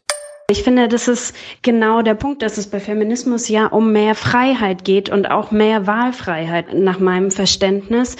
[0.51, 4.83] Ich finde, das ist genau der Punkt, dass es bei Feminismus ja um mehr Freiheit
[4.83, 8.17] geht und auch mehr Wahlfreiheit nach meinem Verständnis.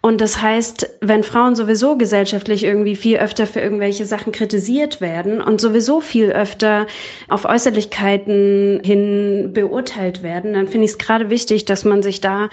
[0.00, 5.40] Und das heißt, wenn Frauen sowieso gesellschaftlich irgendwie viel öfter für irgendwelche Sachen kritisiert werden
[5.40, 6.86] und sowieso viel öfter
[7.28, 12.48] auf Äußerlichkeiten hin beurteilt werden, dann finde ich es gerade wichtig, dass man sich da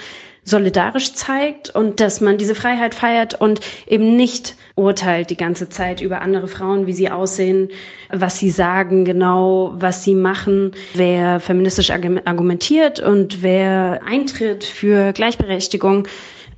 [0.50, 6.02] solidarisch zeigt und dass man diese Freiheit feiert und eben nicht urteilt die ganze Zeit
[6.02, 7.70] über andere Frauen, wie sie aussehen,
[8.10, 16.08] was sie sagen, genau, was sie machen, wer feministisch argumentiert und wer eintritt für Gleichberechtigung.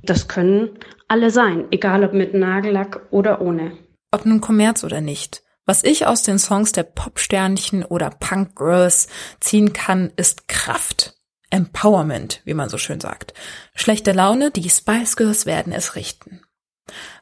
[0.02, 0.70] Das können
[1.08, 3.72] alle sein, egal ob mit Nagellack oder ohne.
[4.10, 5.42] Ob nun Kommerz oder nicht.
[5.64, 9.06] Was ich aus den Songs der Popsternchen oder Punk Girls
[9.38, 11.14] ziehen kann, ist Kraft.
[11.52, 13.34] Empowerment, wie man so schön sagt.
[13.74, 16.40] Schlechte Laune, die Spice Girls werden es richten.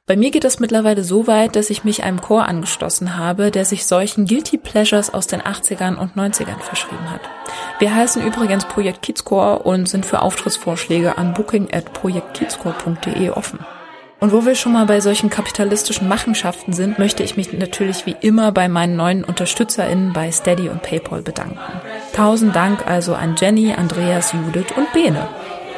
[0.06, 3.64] Bei mir geht es mittlerweile so weit, dass ich mich einem Chor angeschlossen habe, der
[3.64, 7.20] sich solchen Guilty Pleasures aus den 80ern und 90ern verschrieben hat.
[7.78, 13.60] Wir heißen übrigens Projekt Kiezchor und sind für Auftrittsvorschläge an booking at projektkiezchor.de offen.
[14.20, 18.16] Und wo wir schon mal bei solchen kapitalistischen Machenschaften sind, möchte ich mich natürlich wie
[18.20, 21.58] immer bei meinen neuen UnterstützerInnen bei Steady und PayPal bedanken.
[22.12, 25.26] Tausend Dank also an Jenny, Andreas, Judith und Bene.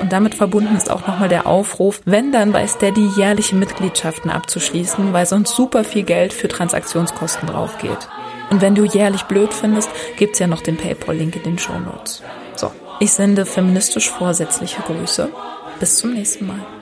[0.00, 5.12] Und damit verbunden ist auch nochmal der Aufruf, wenn dann bei Steady jährliche Mitgliedschaften abzuschließen,
[5.12, 8.08] weil sonst super viel Geld für Transaktionskosten drauf geht.
[8.50, 12.22] Und wenn du jährlich blöd findest, gibt's ja noch den PayPal-Link in den Show Notes.
[12.56, 15.30] So, ich sende feministisch vorsätzliche Grüße.
[15.78, 16.81] Bis zum nächsten Mal.